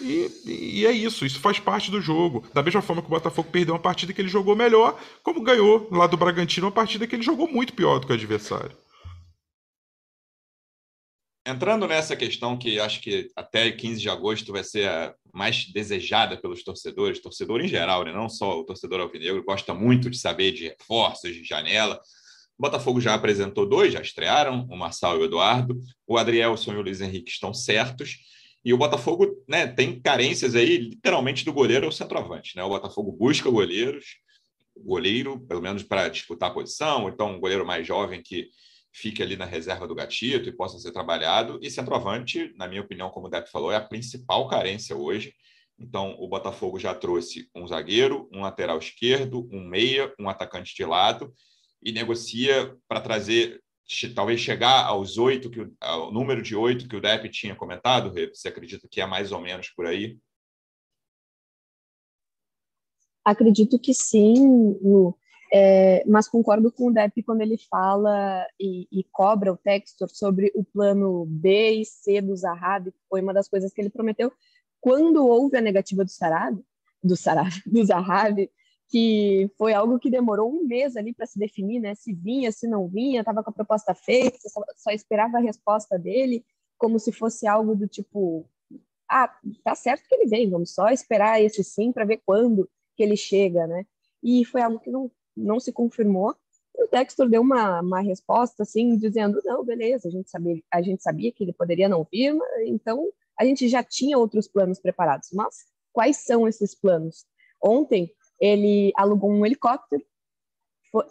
[0.00, 2.44] E, e, é isso, isso faz parte do jogo.
[2.52, 5.88] Da mesma forma que o Botafogo perdeu uma partida que ele jogou melhor, como ganhou
[5.92, 8.72] lá do Bragantino uma partida que ele jogou muito pior do que o adversário.
[11.44, 16.36] Entrando nessa questão que acho que até 15 de agosto vai ser a mais desejada
[16.36, 18.12] pelos torcedores, torcedor em geral, né?
[18.12, 22.00] não só o torcedor alvinegro, gosta muito de saber de reforços, de janela.
[22.56, 25.80] O Botafogo já apresentou dois, já estrearam, o Marçal e o Eduardo.
[26.06, 28.18] O Adrielson e o Luiz Henrique estão certos.
[28.64, 32.56] E o Botafogo né, tem carências aí, literalmente, do goleiro ao centroavante.
[32.56, 32.62] Né?
[32.62, 34.18] O Botafogo busca goleiros,
[34.76, 38.48] goleiro, pelo menos para disputar a posição, ou então um goleiro mais jovem que
[38.92, 41.58] fique ali na reserva do gatito e possa ser trabalhado.
[41.62, 45.34] E centroavante, na minha opinião, como o Depp falou, é a principal carência hoje.
[45.78, 50.84] Então, o Botafogo já trouxe um zagueiro, um lateral esquerdo, um meia, um atacante de
[50.84, 51.34] lado
[51.82, 53.60] e negocia para trazer,
[54.14, 58.12] talvez chegar aos oito, que ao número de oito que o Depp tinha comentado.
[58.32, 60.18] Você acredita que é mais ou menos por aí?
[63.24, 64.34] Acredito que sim,
[64.82, 65.16] Lu.
[65.54, 70.50] É, mas concordo com o Depp quando ele fala e, e, cobra o Textor sobre
[70.54, 74.32] o plano B e C do Zahavi, que foi uma das coisas que ele prometeu
[74.80, 76.58] quando houve a negativa do Sarab,
[77.04, 78.50] do Sarab, do Zahavi,
[78.88, 81.94] que foi algo que demorou um mês ali para se definir, né?
[81.94, 85.98] Se vinha, se não vinha, estava com a proposta feita, só, só esperava a resposta
[85.98, 86.44] dele,
[86.76, 88.48] como se fosse algo do tipo,
[89.08, 89.32] ah,
[89.62, 93.16] tá certo que ele vem, vamos só esperar esse sim para ver quando que ele
[93.16, 93.86] chega, né?
[94.22, 96.34] E foi algo que não não se confirmou.
[96.76, 100.82] E o Textor deu uma, uma resposta assim, dizendo: não, beleza, a gente, sabia, a
[100.82, 103.08] gente sabia que ele poderia não vir, então
[103.38, 105.28] a gente já tinha outros planos preparados.
[105.32, 107.24] Mas quais são esses planos?
[107.62, 108.10] Ontem
[108.40, 110.02] ele alugou um helicóptero.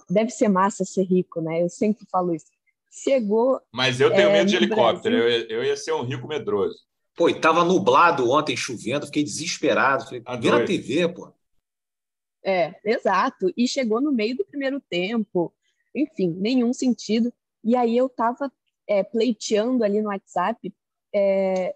[0.10, 1.64] Deve ser massa ser rico, né?
[1.64, 2.46] Eu sempre falo isso.
[2.92, 3.60] Chegou.
[3.72, 6.76] Mas eu tenho é, medo de helicóptero, eu, eu ia ser um rico medroso.
[7.16, 10.06] Pô, e tava nublado ontem, chovendo, fiquei desesperado.
[10.06, 11.34] Falei, tá vira a TV, pô.
[12.44, 13.52] É, exato.
[13.56, 15.54] E chegou no meio do primeiro tempo,
[15.94, 17.34] enfim, nenhum sentido.
[17.64, 18.52] E aí eu estava
[18.88, 20.74] é, pleiteando ali no WhatsApp
[21.14, 21.76] é,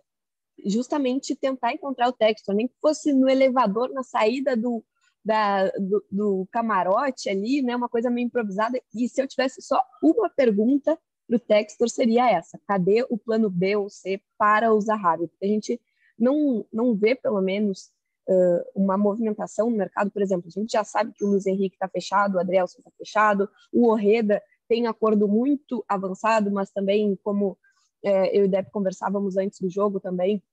[0.65, 4.83] justamente tentar encontrar o texto, nem que fosse no elevador, na saída do,
[5.23, 8.79] da, do, do, camarote ali, né, uma coisa meio improvisada.
[8.93, 10.97] E se eu tivesse só uma pergunta
[11.27, 15.27] para o Textor, seria essa: cadê o plano B ou C para o Zahavi?
[15.27, 15.81] Porque a gente
[16.17, 17.91] não, não vê, pelo menos,
[18.27, 21.75] uh, uma movimentação no mercado, por exemplo, a gente já sabe que o Luiz Henrique
[21.75, 27.57] está fechado, o Adrielson está fechado, o Orreda tem acordo muito avançado, mas também, como
[28.03, 30.43] eu e o Depp conversávamos antes do jogo também,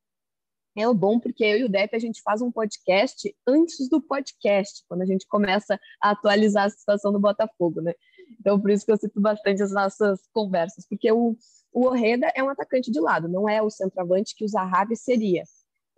[0.76, 4.82] é bom porque eu e o Depp a gente faz um podcast antes do podcast,
[4.88, 7.92] quando a gente começa a atualizar a situação do Botafogo, né?
[8.40, 11.36] Então, por isso que eu cito bastante as nossas conversas, porque o,
[11.72, 15.42] o Orreda é um atacante de lado, não é o centroavante que o Zahavi seria.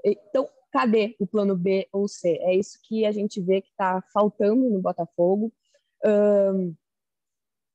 [0.05, 2.37] Então, cadê o plano B ou C?
[2.41, 5.53] É isso que a gente vê que está faltando no Botafogo.
[6.05, 6.75] Um,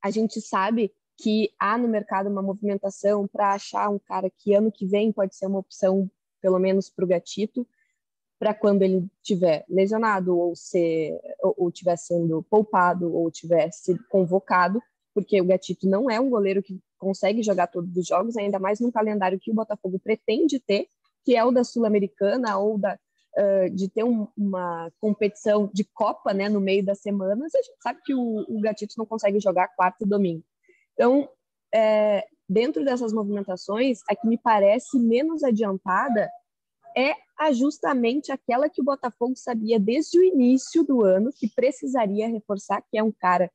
[0.03, 4.69] a gente sabe que há no mercado uma movimentação para achar um cara que ano
[4.69, 7.65] que vem pode ser uma opção, pelo menos para o Gatito,
[8.37, 14.03] para quando ele tiver lesionado ou ser ou, ou tiver sendo poupado ou tiver sido
[14.09, 14.83] convocado,
[15.13, 18.81] porque o Gatito não é um goleiro que consegue jogar todos os jogos, ainda mais
[18.81, 20.89] num calendário que o Botafogo pretende ter
[21.23, 22.97] que é o da Sul-Americana ou da,
[23.37, 27.81] uh, de ter um, uma competição de Copa né, no meio das semanas, a gente
[27.81, 30.43] sabe que o, o Gatito não consegue jogar quarto e domingo.
[30.93, 31.29] Então,
[31.73, 36.29] é, dentro dessas movimentações, a que me parece menos adiantada
[36.95, 37.13] é
[37.53, 42.97] justamente aquela que o Botafogo sabia desde o início do ano que precisaria reforçar, que
[42.97, 43.49] é um cara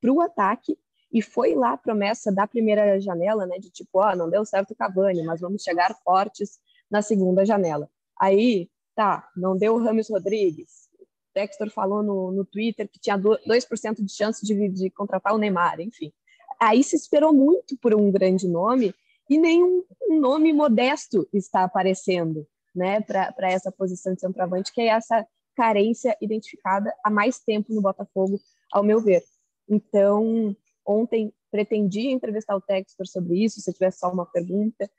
[0.00, 0.78] para o ataque,
[1.12, 4.44] e foi lá a promessa da primeira janela, né, de tipo, ó, oh, não deu
[4.44, 6.58] certo o Cavani, mas vamos chegar fortes
[6.90, 7.88] na segunda janela.
[8.20, 10.88] Aí, tá, não deu o Rames Rodrigues.
[11.34, 15.80] Dexter falou no, no Twitter que tinha 2% de chance de, de contratar o Neymar,
[15.80, 16.12] enfim.
[16.60, 18.92] Aí se esperou muito por um grande nome
[19.30, 25.26] e nenhum nome modesto está aparecendo né, para essa posição de centroavante, que é essa
[25.56, 28.40] carência identificada há mais tempo no Botafogo,
[28.72, 29.22] ao meu ver.
[29.68, 34.90] Então, ontem pretendia entrevistar o Textor sobre isso, se tivesse só uma pergunta,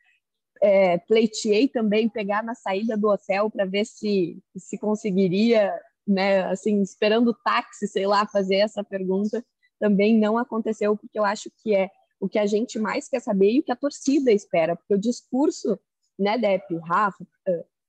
[0.62, 5.74] é, pleiteei também pegar na saída do hotel para ver se, se conseguiria,
[6.08, 9.44] né, assim, esperando o táxi, sei lá, fazer essa pergunta.
[9.80, 11.90] Também não aconteceu, porque eu acho que é
[12.20, 15.00] o que a gente mais quer saber e o que a torcida espera, porque o
[15.00, 15.80] discurso,
[16.18, 17.26] né, Depp, Rafa,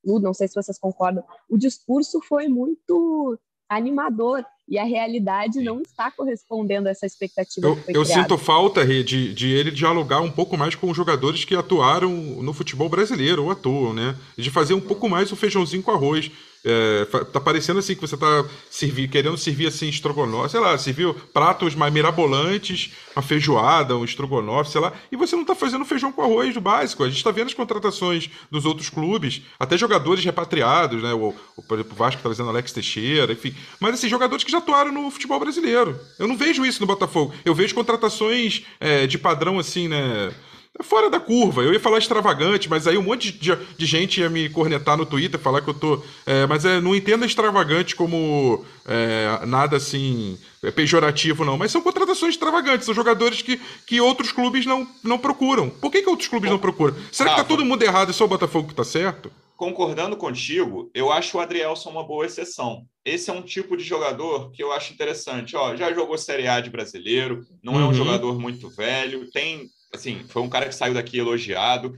[0.04, 5.82] Lu, não sei se vocês concordam, o discurso foi muito animador e a realidade não
[5.82, 7.66] está correspondendo a essa expectativa.
[7.66, 11.56] Eu, eu sinto falta, de, de ele dialogar um pouco mais com os jogadores que
[11.56, 14.16] atuaram no futebol brasileiro ou atuam, né?
[14.38, 16.30] De fazer um pouco mais o feijãozinho com arroz.
[16.62, 21.14] É, tá parecendo assim que você tá servir, querendo servir assim estrogonofe, sei lá, serviu
[21.32, 26.12] pratos mais mirabolantes, uma feijoada, um estrogonofe, sei lá, e você não tá fazendo feijão
[26.12, 27.02] com arroz do básico.
[27.02, 31.14] A gente tá vendo as contratações dos outros clubes, até jogadores repatriados, né?
[31.14, 33.54] O, o por exemplo, o Vasco trazendo Alex Teixeira, enfim.
[33.80, 35.98] Mas assim, jogadores que já atuaram no futebol brasileiro.
[36.18, 37.34] Eu não vejo isso no Botafogo.
[37.44, 40.30] Eu vejo contratações é, de padrão assim, né?
[40.78, 41.62] É fora da curva.
[41.62, 45.04] Eu ia falar extravagante, mas aí um monte de, de gente ia me cornetar no
[45.04, 46.02] Twitter, falar que eu tô.
[46.24, 51.58] É, mas é, não entenda extravagante como é, nada assim é pejorativo, não.
[51.58, 55.68] Mas são contratações extravagantes, são jogadores que, que outros clubes não, não procuram.
[55.68, 56.94] Por que, que outros clubes não procuram?
[57.10, 59.30] Será que tá todo mundo errado e só o Botafogo que tá certo?
[59.60, 62.86] concordando contigo, eu acho o Adrielson uma boa exceção.
[63.04, 65.54] Esse é um tipo de jogador que eu acho interessante.
[65.54, 67.80] Ó, já jogou Série A de brasileiro, não uhum.
[67.80, 67.92] é um uhum.
[67.92, 71.96] jogador muito velho, tem assim, foi um cara que saiu daqui elogiado.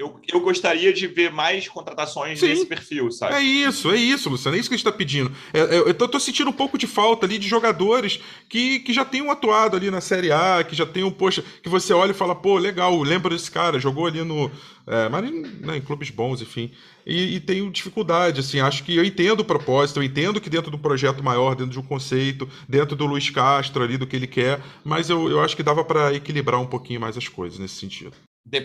[0.00, 3.34] Eu, eu gostaria de ver mais contratações Sim, nesse perfil, sabe?
[3.34, 4.56] É isso, é isso, Luciano.
[4.56, 5.30] É isso que a gente está pedindo.
[5.52, 9.04] É, é, eu tô sentindo um pouco de falta ali de jogadores que, que já
[9.04, 12.34] tenham atuado ali na Série A, que já tenham, poxa, que você olha e fala,
[12.34, 14.50] pô, legal, lembra desse cara, jogou ali no.
[14.86, 16.70] É, mas né, em clubes bons, enfim.
[17.04, 20.70] E, e, tenho dificuldade, assim, acho que eu entendo o propósito, eu entendo que dentro
[20.70, 24.26] do projeto maior, dentro de um conceito, dentro do Luiz Castro ali, do que ele
[24.26, 27.74] quer, mas eu, eu acho que dava para equilibrar um pouquinho mais as coisas nesse
[27.74, 28.14] sentido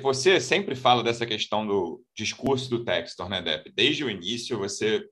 [0.01, 3.71] você sempre fala dessa questão do discurso do Textor, né, Depp?
[3.75, 5.03] Desde o início, você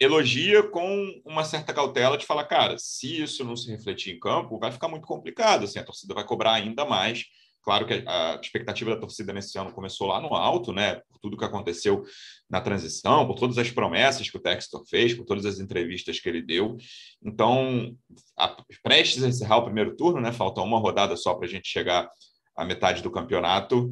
[0.00, 4.58] elogia com uma certa cautela de falar, cara, se isso não se refletir em campo,
[4.58, 7.24] vai ficar muito complicado, assim, a torcida vai cobrar ainda mais.
[7.62, 10.96] Claro que a expectativa da torcida nesse ano começou lá no alto, né?
[11.08, 12.02] Por tudo que aconteceu
[12.50, 16.28] na transição, por todas as promessas que o Textor fez, por todas as entrevistas que
[16.28, 16.76] ele deu.
[17.24, 17.96] Então,
[18.36, 20.32] a, prestes a encerrar o primeiro turno, né?
[20.32, 22.10] Falta uma rodada só para a gente chegar
[22.56, 23.90] a metade do campeonato,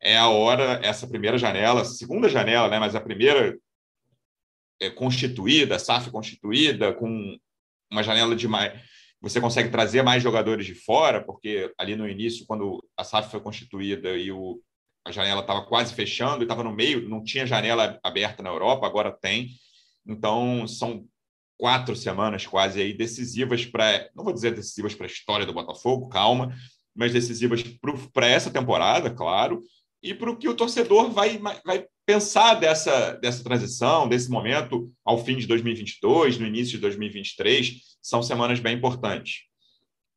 [0.00, 3.58] é a hora, essa primeira janela, segunda janela, né, mas a primeira
[4.80, 7.36] é, constituída, SAF constituída, com
[7.90, 8.80] uma janela de mais.
[9.20, 13.40] Você consegue trazer mais jogadores de fora, porque ali no início, quando a SAF foi
[13.40, 14.60] constituída e o,
[15.04, 18.86] a janela estava quase fechando, e estava no meio, não tinha janela aberta na Europa,
[18.86, 19.48] agora tem.
[20.06, 21.06] Então, são
[21.58, 26.08] quatro semanas quase aí decisivas para, não vou dizer decisivas para a história do Botafogo,
[26.08, 26.54] calma,
[26.96, 27.62] mas decisivas
[28.12, 29.62] para essa temporada, claro,
[30.02, 35.18] e para o que o torcedor vai, vai pensar dessa, dessa transição, desse momento ao
[35.18, 39.46] fim de 2022, no início de 2023, são semanas bem importantes.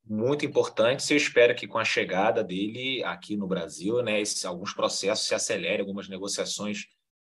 [0.06, 1.10] Muito importantes.
[1.10, 5.36] Eu espero que com a chegada dele aqui no Brasil, né, esses, alguns processos se
[5.36, 6.86] acelerem, algumas negociações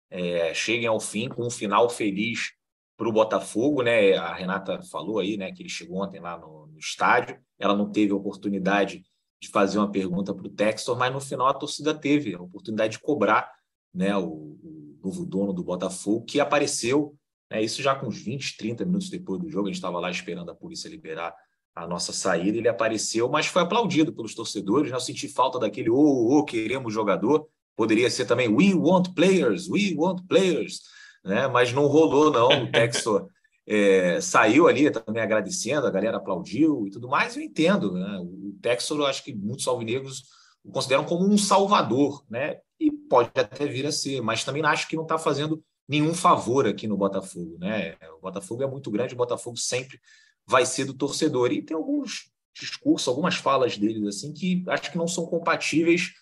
[0.09, 2.51] é, cheguem ao fim com um final feliz
[2.95, 4.15] para o Botafogo, né?
[4.15, 7.39] A Renata falou aí, né, que ele chegou ontem lá no, no estádio.
[7.59, 9.03] Ela não teve oportunidade
[9.39, 12.93] de fazer uma pergunta para o Textor, mas no final a torcida teve a oportunidade
[12.93, 13.51] de cobrar
[13.93, 17.15] né, o, o novo dono do Botafogo, que apareceu,
[17.51, 20.09] né, isso já com uns 20, 30 minutos depois do jogo, a gente estava lá
[20.09, 21.35] esperando a polícia liberar
[21.75, 25.89] a nossa saída, ele apareceu, mas foi aplaudido pelos torcedores, né, eu senti falta daquele,
[25.89, 30.81] ô, oh, oh, queremos jogador, poderia ser também, we want players, we want players,
[31.23, 33.27] né, mas não rolou não, o Textor
[33.67, 37.91] é, saiu ali também agradecendo, a galera aplaudiu e tudo mais, eu entendo.
[37.91, 38.19] Né?
[38.19, 40.23] O Textor, eu acho que muitos alvinegros
[40.63, 42.59] o consideram como um salvador, né?
[42.79, 46.67] e pode até vir a ser, mas também acho que não está fazendo nenhum favor
[46.67, 47.57] aqui no Botafogo.
[47.59, 47.95] Né?
[48.17, 49.99] O Botafogo é muito grande, o Botafogo sempre
[50.45, 51.51] vai ser do torcedor.
[51.51, 56.13] E tem alguns discursos, algumas falas deles assim que acho que não são compatíveis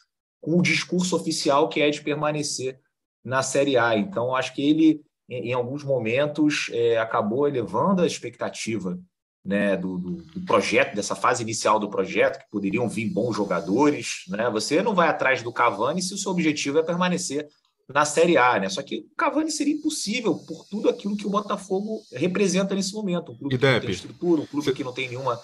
[0.41, 2.79] com o discurso oficial que é de permanecer
[3.23, 3.97] na Série A.
[3.97, 8.99] Então, acho que ele em, alguns momentos, é, acabou elevando a expectativa
[9.43, 14.23] né, do, do, do, projeto, dessa fase inicial do projeto, que poderiam vir bons jogadores.
[14.27, 14.49] Né?
[14.49, 17.47] Você não vai atrás do Cavani se o seu objetivo é permanecer
[17.87, 18.59] na Série A.
[18.59, 18.69] Né?
[18.69, 23.31] Só que o Cavani seria impossível por tudo aquilo que o Botafogo representa nesse momento.
[23.31, 25.39] Um clube que não tem estrutura, um clube que não tem nenhuma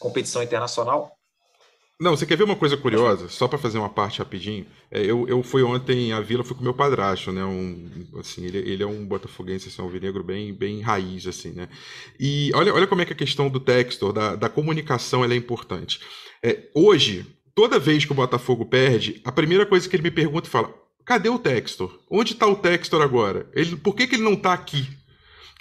[0.00, 1.16] competição internacional.
[2.00, 3.28] Não, você quer ver uma coisa curiosa?
[3.28, 4.66] Só para fazer uma parte rapidinho.
[4.90, 7.44] É, eu, eu fui ontem à Vila, fui com meu padrasto, né?
[7.44, 7.88] Um,
[8.18, 11.68] assim, ele, ele é um botafoguense, assim, um vinegro bem, bem raiz, assim, né?
[12.18, 16.00] E olha, olha como é que a questão do texto, da, da comunicação, é importante.
[16.42, 17.24] É, hoje,
[17.54, 20.74] toda vez que o Botafogo perde, a primeira coisa que ele me pergunta fala:
[21.04, 21.96] cadê o Textor?
[22.10, 23.48] Onde está o Textor agora?
[23.54, 24.88] Ele, por que, que ele não está aqui?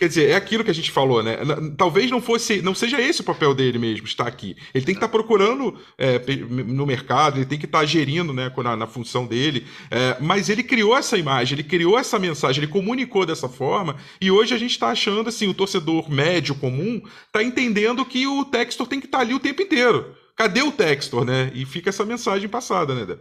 [0.04, 1.38] Quer dizer, é aquilo que a gente falou, né?
[1.78, 4.54] Talvez não fosse, não seja esse o papel dele mesmo, estar aqui.
[4.74, 8.76] Ele tem que estar procurando é, no mercado, ele tem que estar gerindo, né, na,
[8.76, 9.66] na função dele.
[9.90, 13.96] É, mas ele criou essa imagem, ele criou essa mensagem, ele comunicou dessa forma.
[14.20, 18.44] E hoje a gente está achando assim, o torcedor médio comum está entendendo que o
[18.44, 20.18] Textor tem que estar ali o tempo inteiro.
[20.36, 21.50] Cadê o Textor, né?
[21.56, 23.18] E fica essa mensagem passada, né?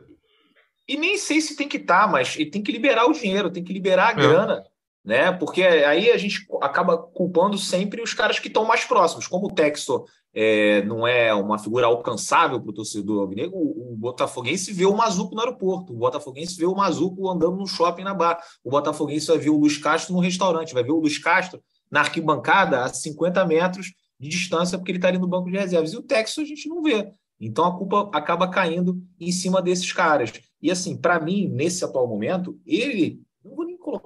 [0.88, 3.62] E nem sei se tem que estar, mas ele tem que liberar o dinheiro, tem
[3.62, 4.71] que liberar a é.
[5.04, 5.32] Né?
[5.32, 9.26] Porque aí a gente acaba culpando sempre os caras que estão mais próximos.
[9.26, 14.72] Como o Textor é, não é uma figura alcançável para o torcedor alvinegro, o, Botafoguense
[14.72, 18.40] vê o Mazuco no aeroporto, o Botafoguense vê o Mazuco andando no shopping na bar,
[18.64, 22.00] o Botafoguense vai ver o Luiz Castro no restaurante, vai ver o Luiz Castro na
[22.00, 25.92] arquibancada a 50 metros de distância, porque ele está ali no banco de reservas.
[25.92, 27.12] E o Textor a gente não vê.
[27.40, 30.32] Então a culpa acaba caindo em cima desses caras.
[30.60, 33.20] E assim, para mim, nesse atual momento, ele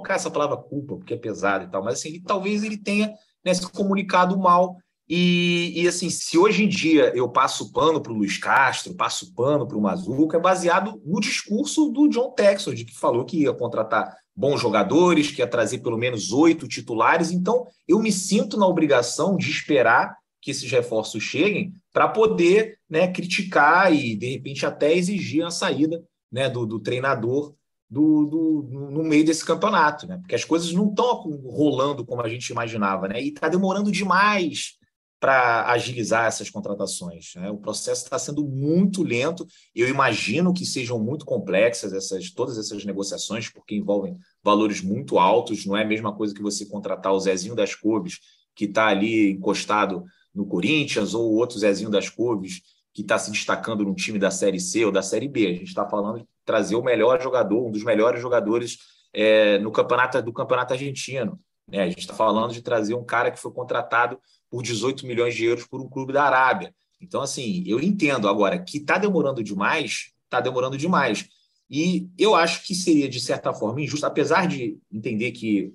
[0.07, 3.13] colocar essa palavra culpa, porque é pesado e tal, mas assim, ele, talvez ele tenha
[3.45, 4.77] né, se comunicado mal.
[5.09, 9.33] E, e, assim, se hoje em dia eu passo pano para o Luiz Castro, passo
[9.35, 13.53] pano para o Mazuca, é baseado no discurso do John Texord, que falou que ia
[13.53, 17.31] contratar bons jogadores, que ia trazer pelo menos oito titulares.
[17.31, 23.07] Então, eu me sinto na obrigação de esperar que esses reforços cheguem para poder né,
[23.07, 27.55] criticar e, de repente, até exigir a saída né, do, do treinador
[27.89, 30.19] do, do, no meio desse campeonato, né?
[30.19, 33.23] Porque as coisas não estão rolando como a gente imaginava, né?
[33.23, 34.77] E está demorando demais
[35.19, 37.33] para agilizar essas contratações.
[37.37, 37.51] Né?
[37.51, 39.47] O processo está sendo muito lento.
[39.75, 45.65] Eu imagino que sejam muito complexas essas todas essas negociações, porque envolvem valores muito altos.
[45.65, 48.19] Não é a mesma coisa que você contratar o Zezinho das Couves,
[48.55, 52.61] que está ali encostado no Corinthians, ou outro Zezinho das Couves,
[52.97, 55.47] que está se destacando no time da Série C ou da Série B.
[55.49, 58.79] A gente está falando de trazer o melhor jogador, um dos melhores jogadores
[59.13, 61.39] é, no campeonato do campeonato argentino.
[61.71, 61.83] Né?
[61.83, 64.19] A gente está falando de trazer um cara que foi contratado
[64.49, 66.75] por 18 milhões de euros por um clube da Arábia.
[66.99, 71.29] Então, assim, eu entendo agora que está demorando demais, está demorando demais.
[71.69, 75.71] E eu acho que seria, de certa forma, injusto, apesar de entender que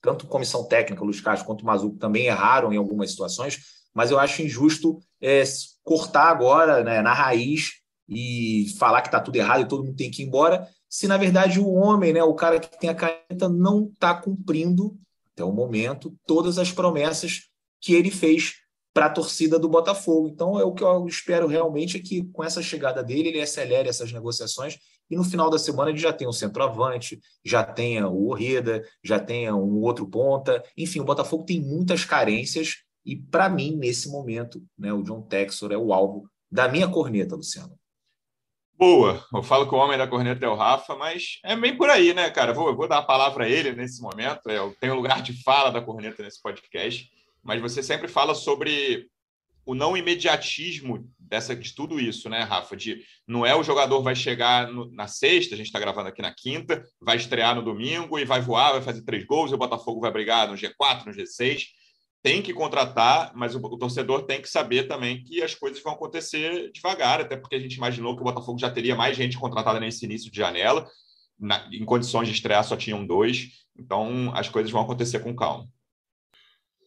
[0.00, 3.60] tanto comissão técnica, Luiz Castro, quanto o Mazuco também erraram em algumas situações,
[3.94, 5.42] mas eu acho injusto é,
[5.82, 7.72] cortar agora, né, na raiz,
[8.08, 11.16] e falar que está tudo errado e todo mundo tem que ir embora, se na
[11.16, 14.96] verdade o homem, né, o cara que tem a caneta, não está cumprindo,
[15.32, 17.48] até o momento, todas as promessas
[17.80, 18.56] que ele fez
[18.92, 20.28] para a torcida do Botafogo.
[20.28, 23.88] Então, é o que eu espero realmente é que com essa chegada dele, ele acelere
[23.88, 24.78] essas negociações
[25.10, 29.18] e no final da semana ele já tenha o centroavante, já tenha o Orreda, já
[29.18, 30.62] tenha um outro ponta.
[30.76, 35.72] Enfim, o Botafogo tem muitas carências e, para mim, nesse momento, né, o John Texor
[35.72, 37.78] é o alvo da minha corneta, Luciano.
[38.78, 41.88] Boa, eu falo que o homem da corneta é o Rafa, mas é bem por
[41.88, 42.52] aí, né, cara?
[42.52, 44.48] Vou, vou dar a palavra a ele nesse momento.
[44.48, 47.08] É, eu tenho lugar de fala da corneta nesse podcast,
[47.42, 49.06] mas você sempre fala sobre
[49.64, 52.76] o não imediatismo dessa, de tudo isso, né, Rafa?
[52.76, 56.20] De não é o jogador vai chegar no, na sexta, a gente está gravando aqui
[56.20, 59.58] na quinta, vai estrear no domingo e vai voar, vai fazer três gols e o
[59.58, 61.66] Botafogo vai brigar no G4, no G6
[62.22, 65.92] tem que contratar, mas o, o, torcedor tem que saber também que as coisas vão
[65.92, 69.80] acontecer devagar, até porque a gente imaginou que o Botafogo já teria mais gente contratada
[69.80, 70.88] nesse início de janela,
[71.38, 75.66] na, em condições de estrear só tinham dois, então as coisas vão acontecer com calma.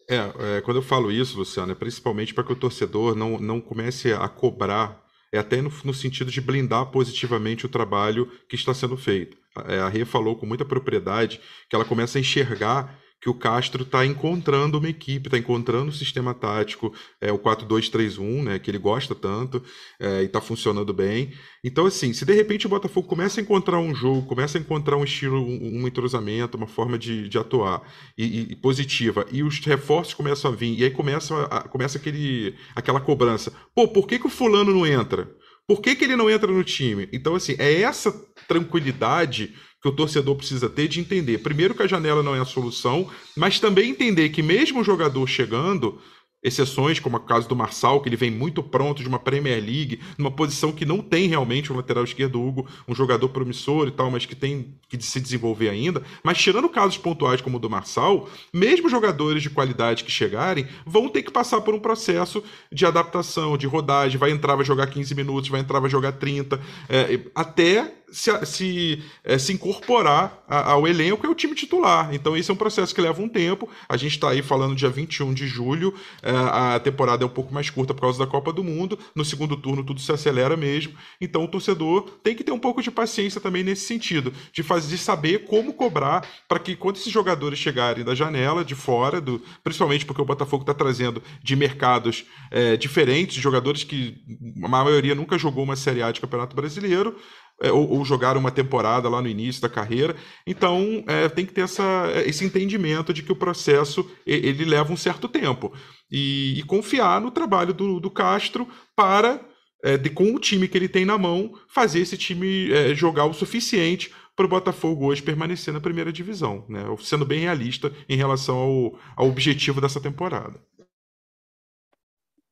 [0.10, 3.60] É, é quando eu falo isso, Luciano, é principalmente para que o torcedor não, não
[3.60, 8.74] comece a cobrar, é até no, no sentido de blindar positivamente o trabalho que está
[8.74, 9.38] sendo feito.
[9.68, 13.82] É, a Rê falou com muita propriedade que ela começa a enxergar que o Castro
[13.82, 18.78] está encontrando uma equipe, está encontrando um sistema tático, é o 4-2-3-1, né, que ele
[18.78, 19.64] gosta tanto
[20.00, 21.34] é, e está funcionando bem.
[21.64, 24.96] Então, assim, se de repente o Botafogo começa a encontrar um jogo, começa a encontrar
[24.96, 27.82] um estilo, um, um entrosamento, uma forma de, de atuar
[28.16, 32.54] e, e, positiva, e os reforços começam a vir, e aí começa, a, começa aquele,
[32.76, 33.52] aquela cobrança.
[33.74, 35.28] Pô, por que, que o fulano não entra?
[35.68, 37.10] Por que, que ele não entra no time?
[37.12, 38.12] Então, assim, é essa
[38.48, 39.56] tranquilidade
[39.86, 43.08] que o torcedor precisa ter de entender, primeiro, que a janela não é a solução,
[43.38, 46.02] mas também entender que, mesmo o jogador chegando,
[46.42, 50.00] exceções, como o caso do Marçal, que ele vem muito pronto de uma Premier League,
[50.18, 54.10] numa posição que não tem realmente um lateral esquerdo Hugo, um jogador promissor e tal,
[54.10, 56.02] mas que tem que se desenvolver ainda.
[56.24, 61.10] Mas tirando casos pontuais como o do Marçal, mesmo jogadores de qualidade que chegarem, vão
[61.10, 65.14] ter que passar por um processo de adaptação, de rodagem, vai entrar, vai jogar 15
[65.14, 66.60] minutos, vai entrar, vai jogar 30,
[66.90, 72.14] é, até se, se, é, se incorporar ao elenco é o time titular.
[72.14, 73.70] Então, esse é um processo que leva um tempo.
[73.88, 77.54] A gente está aí falando dia 21 de julho, é, a temporada é um pouco
[77.54, 78.98] mais curta por causa da Copa do Mundo.
[79.14, 80.94] No segundo turno, tudo se acelera mesmo.
[81.20, 84.90] Então, o torcedor tem que ter um pouco de paciência também nesse sentido, de, fazer,
[84.90, 89.42] de saber como cobrar para que quando esses jogadores chegarem da janela, de fora, do,
[89.64, 94.18] principalmente porque o Botafogo está trazendo de mercados é, diferentes, jogadores que
[94.64, 97.16] a maioria nunca jogou uma Série A de Campeonato Brasileiro
[97.62, 100.16] é, ou, ou jogaram uma temporada lá no início da carreira.
[100.46, 104.98] Então, é, tem que ter essa, esse entendimento de que o processo ele leva um
[104.98, 105.74] certo tempo.
[106.12, 109.42] E, e confiar no trabalho do, do Castro para,
[109.84, 113.26] é, de, com o time que ele tem na mão, fazer esse time é, jogar
[113.26, 116.84] o suficiente para o Botafogo hoje permanecer na primeira divisão, né?
[117.00, 120.60] sendo bem realista em relação ao, ao objetivo dessa temporada.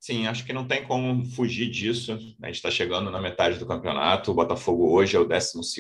[0.04, 2.12] Sim, acho que não tem como fugir disso.
[2.42, 4.32] A gente está chegando na metade do campeonato.
[4.32, 5.72] O Botafogo hoje é o 12,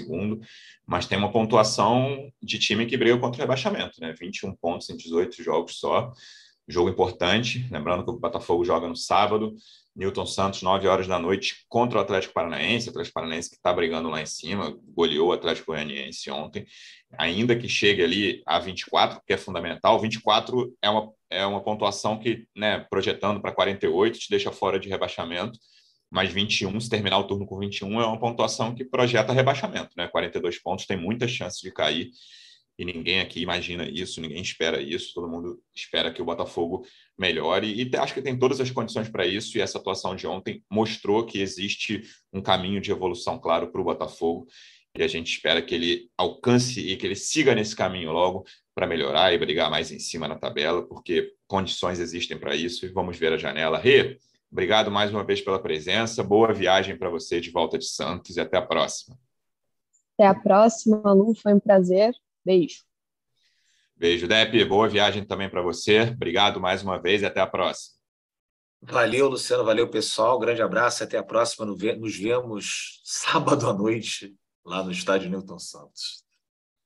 [0.87, 4.15] mas tem uma pontuação de time que briga contra o rebaixamento, né?
[4.17, 6.13] 21 pontos em 18 jogos só.
[6.65, 7.67] Jogo importante.
[7.69, 9.57] Lembrando que o Botafogo joga no sábado.
[9.95, 12.87] Newton Santos, 9 horas da noite, contra o Atlético Paranaense.
[12.87, 16.65] O Atlético Paranaense que está brigando lá em cima, goleou o Atlético Goianiense ontem.
[17.17, 22.19] Ainda que chegue ali a 24, que é fundamental, 24 é uma é uma pontuação
[22.19, 25.57] que, né, projetando para 48, te deixa fora de rebaixamento,
[26.11, 30.07] mas 21, se terminar o turno com 21, é uma pontuação que projeta rebaixamento, né?
[30.07, 32.11] 42 pontos tem muitas chances de cair
[32.77, 36.85] e ninguém aqui imagina isso, ninguém espera isso, todo mundo espera que o Botafogo
[37.17, 40.63] melhore e acho que tem todas as condições para isso e essa atuação de ontem
[40.69, 42.01] mostrou que existe
[42.31, 44.47] um caminho de evolução claro para o Botafogo
[44.95, 48.45] e a gente espera que ele alcance e que ele siga nesse caminho logo
[48.75, 52.89] para melhorar e brigar mais em cima na tabela, porque condições existem para isso e
[52.89, 53.79] vamos ver a janela.
[53.79, 54.19] Rê,
[54.51, 58.39] obrigado mais uma vez pela presença, boa viagem para você de volta de Santos e
[58.39, 59.17] até a próxima.
[60.13, 62.13] Até a próxima, Lu, foi um prazer.
[62.45, 62.83] Beijo.
[63.95, 66.01] Beijo, Depe, boa viagem também para você.
[66.01, 67.95] Obrigado mais uma vez e até a próxima.
[68.81, 70.37] Valeu, Luciano, valeu, pessoal.
[70.37, 71.65] Grande abraço, até a próxima.
[71.65, 74.35] Nos vemos sábado à noite
[74.65, 76.23] lá no estádio Newton Santos.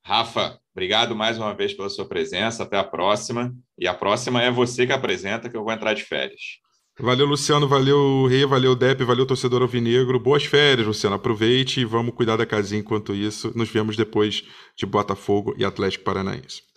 [0.03, 2.63] Rafa, obrigado mais uma vez pela sua presença.
[2.63, 3.51] Até a próxima.
[3.77, 6.59] E a próxima é você que apresenta, que eu vou entrar de férias.
[6.99, 7.67] Valeu, Luciano.
[7.67, 8.45] Valeu, Rei.
[8.45, 9.03] Valeu, Dep.
[9.03, 10.19] Valeu, torcedor alvinegro.
[10.19, 11.15] Boas férias, Luciano.
[11.15, 13.51] Aproveite e vamos cuidar da casinha enquanto isso.
[13.55, 14.43] Nos vemos depois
[14.75, 16.67] de Botafogo e Atlético Paranaense.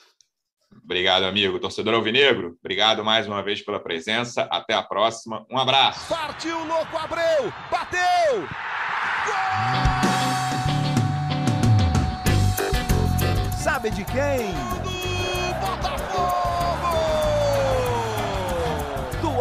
[0.84, 1.58] Obrigado, amigo.
[1.58, 4.42] Torcedor Alvinegro, obrigado mais uma vez pela presença.
[4.50, 5.46] Até a próxima.
[5.50, 6.08] Um abraço.
[6.08, 7.52] Partiu, louco, Abreu!
[7.70, 8.40] Bateu!
[9.26, 10.10] Gol!
[13.56, 14.89] Sabe de quem?